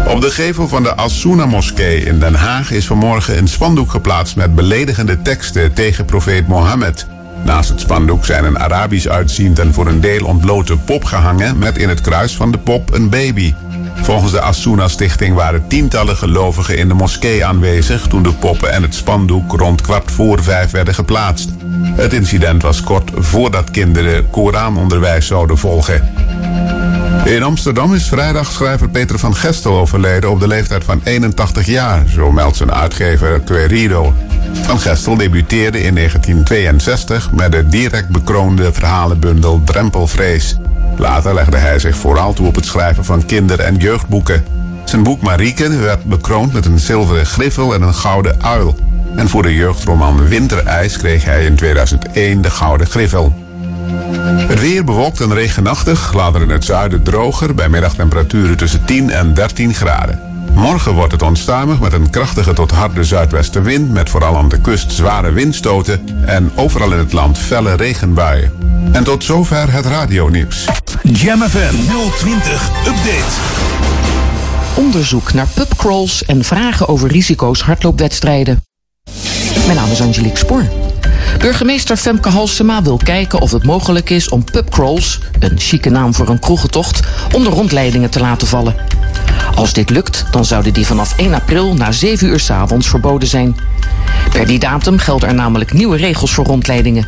[0.07, 4.55] Op de gevel van de Asuna-moskee in Den Haag is vanmorgen een spandoek geplaatst met
[4.55, 7.07] beledigende teksten tegen profeet Mohammed.
[7.43, 11.77] Naast het spandoek zijn een Arabisch uitziend en voor een deel ontblote pop gehangen met
[11.77, 13.53] in het kruis van de pop een baby.
[14.01, 18.95] Volgens de Asuna-stichting waren tientallen gelovigen in de moskee aanwezig toen de poppen en het
[18.95, 21.49] spandoek rond kwart voor vijf werden geplaatst.
[21.95, 26.11] Het incident was kort voordat kinderen Koranonderwijs zouden volgen.
[27.25, 32.03] In Amsterdam is vrijdag schrijver Peter van Gestel overleden op de leeftijd van 81 jaar,
[32.07, 34.13] zo meldt zijn uitgever Querido.
[34.53, 40.57] Van Gestel debuteerde in 1962 met de direct bekroonde verhalenbundel Drempelvrees.
[40.97, 44.45] Later legde hij zich vooral toe op het schrijven van kinder- en jeugdboeken.
[44.83, 48.75] Zijn boek Marieke werd bekroond met een zilveren griffel en een gouden uil.
[49.15, 53.33] En voor de jeugdroman Winterijs kreeg hij in 2001 de gouden griffel.
[54.47, 57.55] Het weer bewolkt en regenachtig, later in het zuiden droger...
[57.55, 60.32] bij middagtemperaturen tussen 10 en 13 graden.
[60.55, 63.91] Morgen wordt het onstuimig met een krachtige tot harde zuidwestenwind...
[63.91, 66.25] met vooral aan de kust zware windstoten...
[66.25, 68.51] en overal in het land felle regenbuien.
[68.91, 70.65] En tot zover het radionieuws.
[71.03, 71.75] Jam FM
[72.17, 73.33] 020 Update.
[74.75, 78.63] Onderzoek naar pubcrawls en vragen over risico's hardloopwedstrijden.
[79.65, 80.63] Mijn naam is Angelique Spoor.
[81.37, 86.29] Burgemeester Femke Halsema wil kijken of het mogelijk is om pubcrawls, een chique naam voor
[86.29, 86.99] een kroegentocht,
[87.33, 88.75] onder rondleidingen te laten vallen.
[89.55, 93.27] Als dit lukt, dan zouden die vanaf 1 april na 7 uur 's avonds verboden
[93.27, 93.55] zijn.
[94.31, 97.07] Per die datum gelden er namelijk nieuwe regels voor rondleidingen.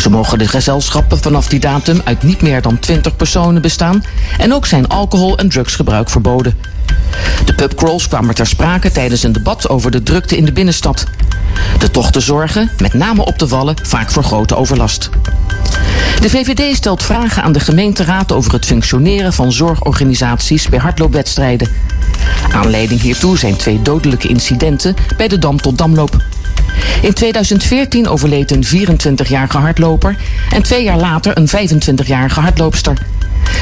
[0.00, 4.04] Zo mogen de gezelschappen vanaf die datum uit niet meer dan 20 personen bestaan
[4.38, 6.54] en ook zijn alcohol- en drugsgebruik verboden.
[7.44, 11.04] De pubcrawls kwamen ter sprake tijdens een debat over de drukte in de binnenstad.
[11.78, 15.10] De tochten zorgen, met name op de wallen, vaak voor grote overlast.
[16.20, 21.68] De VVD stelt vragen aan de gemeenteraad over het functioneren van zorgorganisaties bij hardloopwedstrijden.
[22.52, 26.16] Aanleiding hiertoe zijn twee dodelijke incidenten bij de Dam tot Damloop.
[27.02, 30.16] In 2014 overleed een 24-jarige hardloper
[30.50, 32.98] en twee jaar later een 25-jarige hardloopster.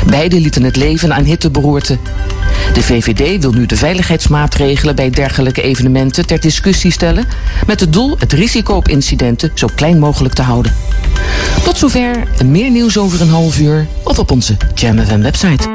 [0.06, 1.98] Beiden lieten het leven aan hitteberoerte.
[2.72, 7.24] De VVD wil nu de veiligheidsmaatregelen bij dergelijke evenementen ter discussie stellen,
[7.66, 10.74] met het doel het risico op incidenten zo klein mogelijk te houden.
[11.64, 15.68] Tot zover, meer nieuws over een half uur of op onze Jam FM website.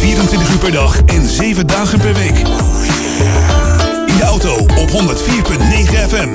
[0.00, 2.38] 24 uur per dag en 7 dagen per week.
[4.06, 4.96] In de auto op 104.9
[6.08, 6.28] FM.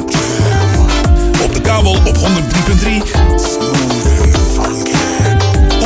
[1.44, 4.29] Op de kabel op 103.3.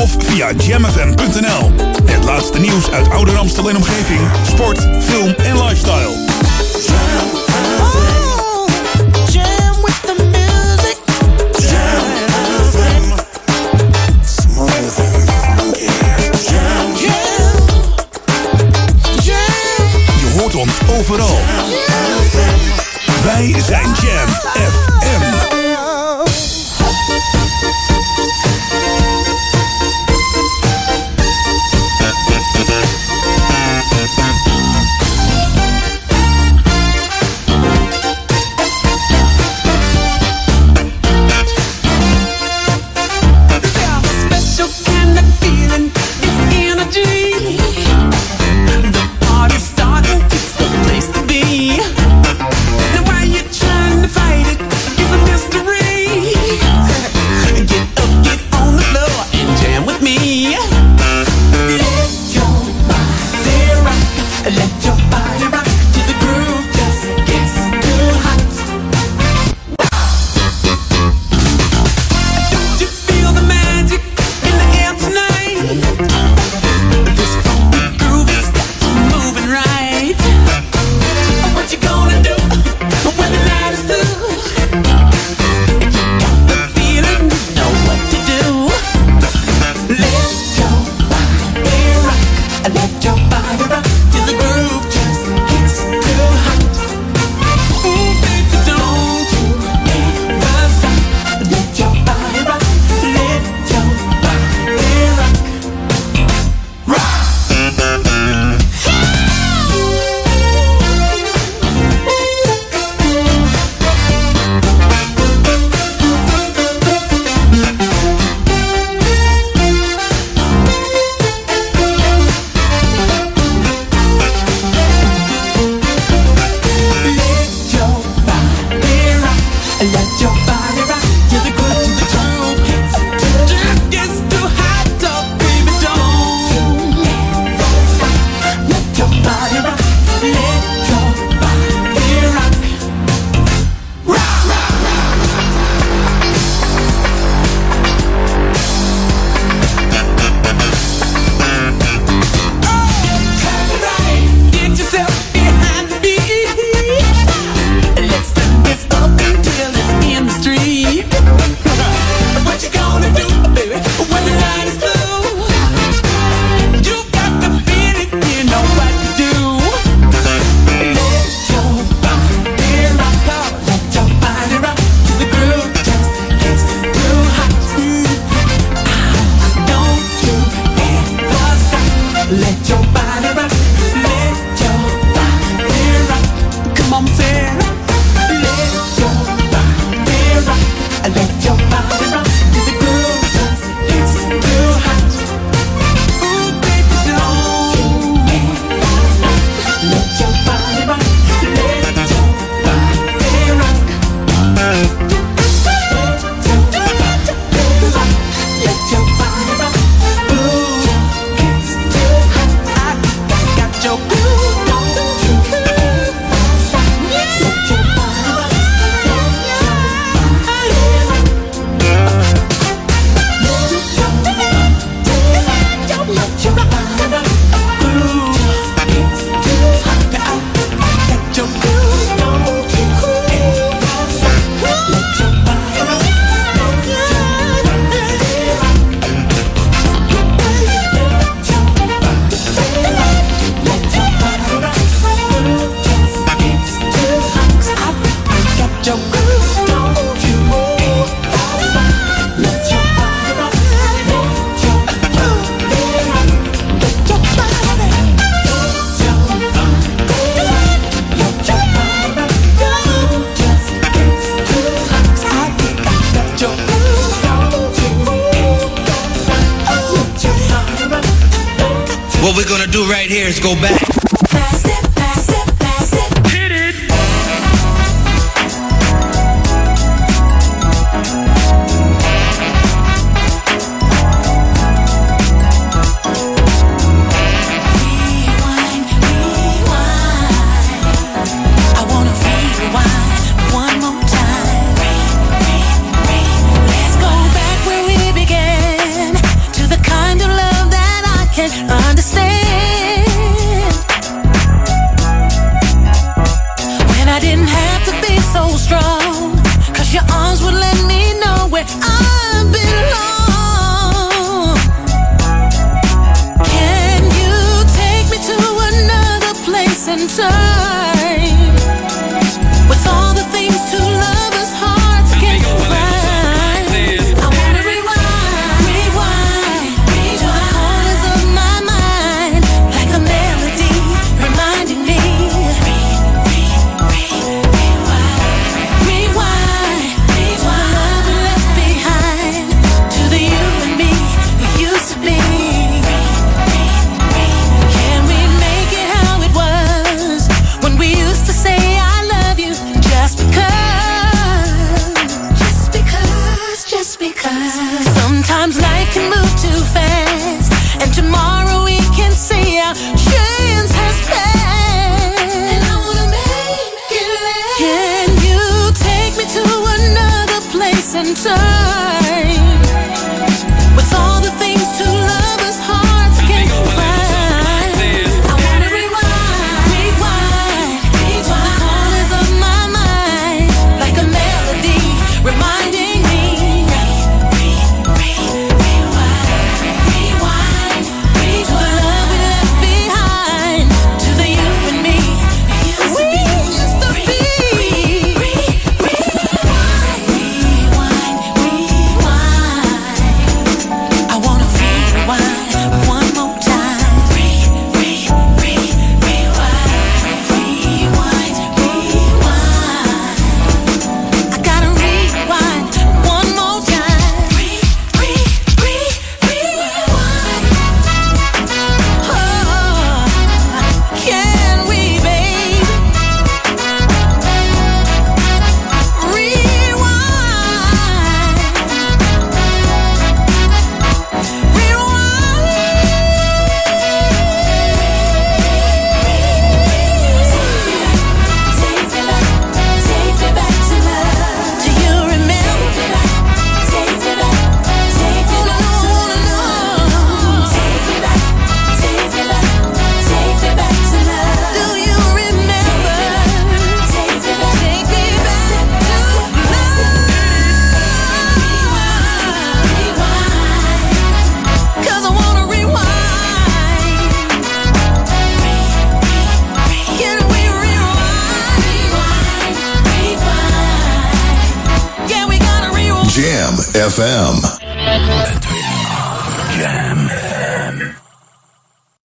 [0.03, 1.71] Of via jamfm.nl.
[2.05, 4.19] Het laatste nieuws uit Ouder Amstel en omgeving.
[4.47, 6.09] Sport, film en lifestyle.
[9.31, 10.97] Jam with the music.
[11.69, 12.05] Jam
[12.71, 13.03] FM.
[14.25, 15.85] Smooth and funky.
[16.49, 17.55] Jam, jam.
[19.23, 19.87] Jam.
[20.19, 21.39] Je hoort ons overal.
[23.23, 24.82] Wij zijn Jam FM.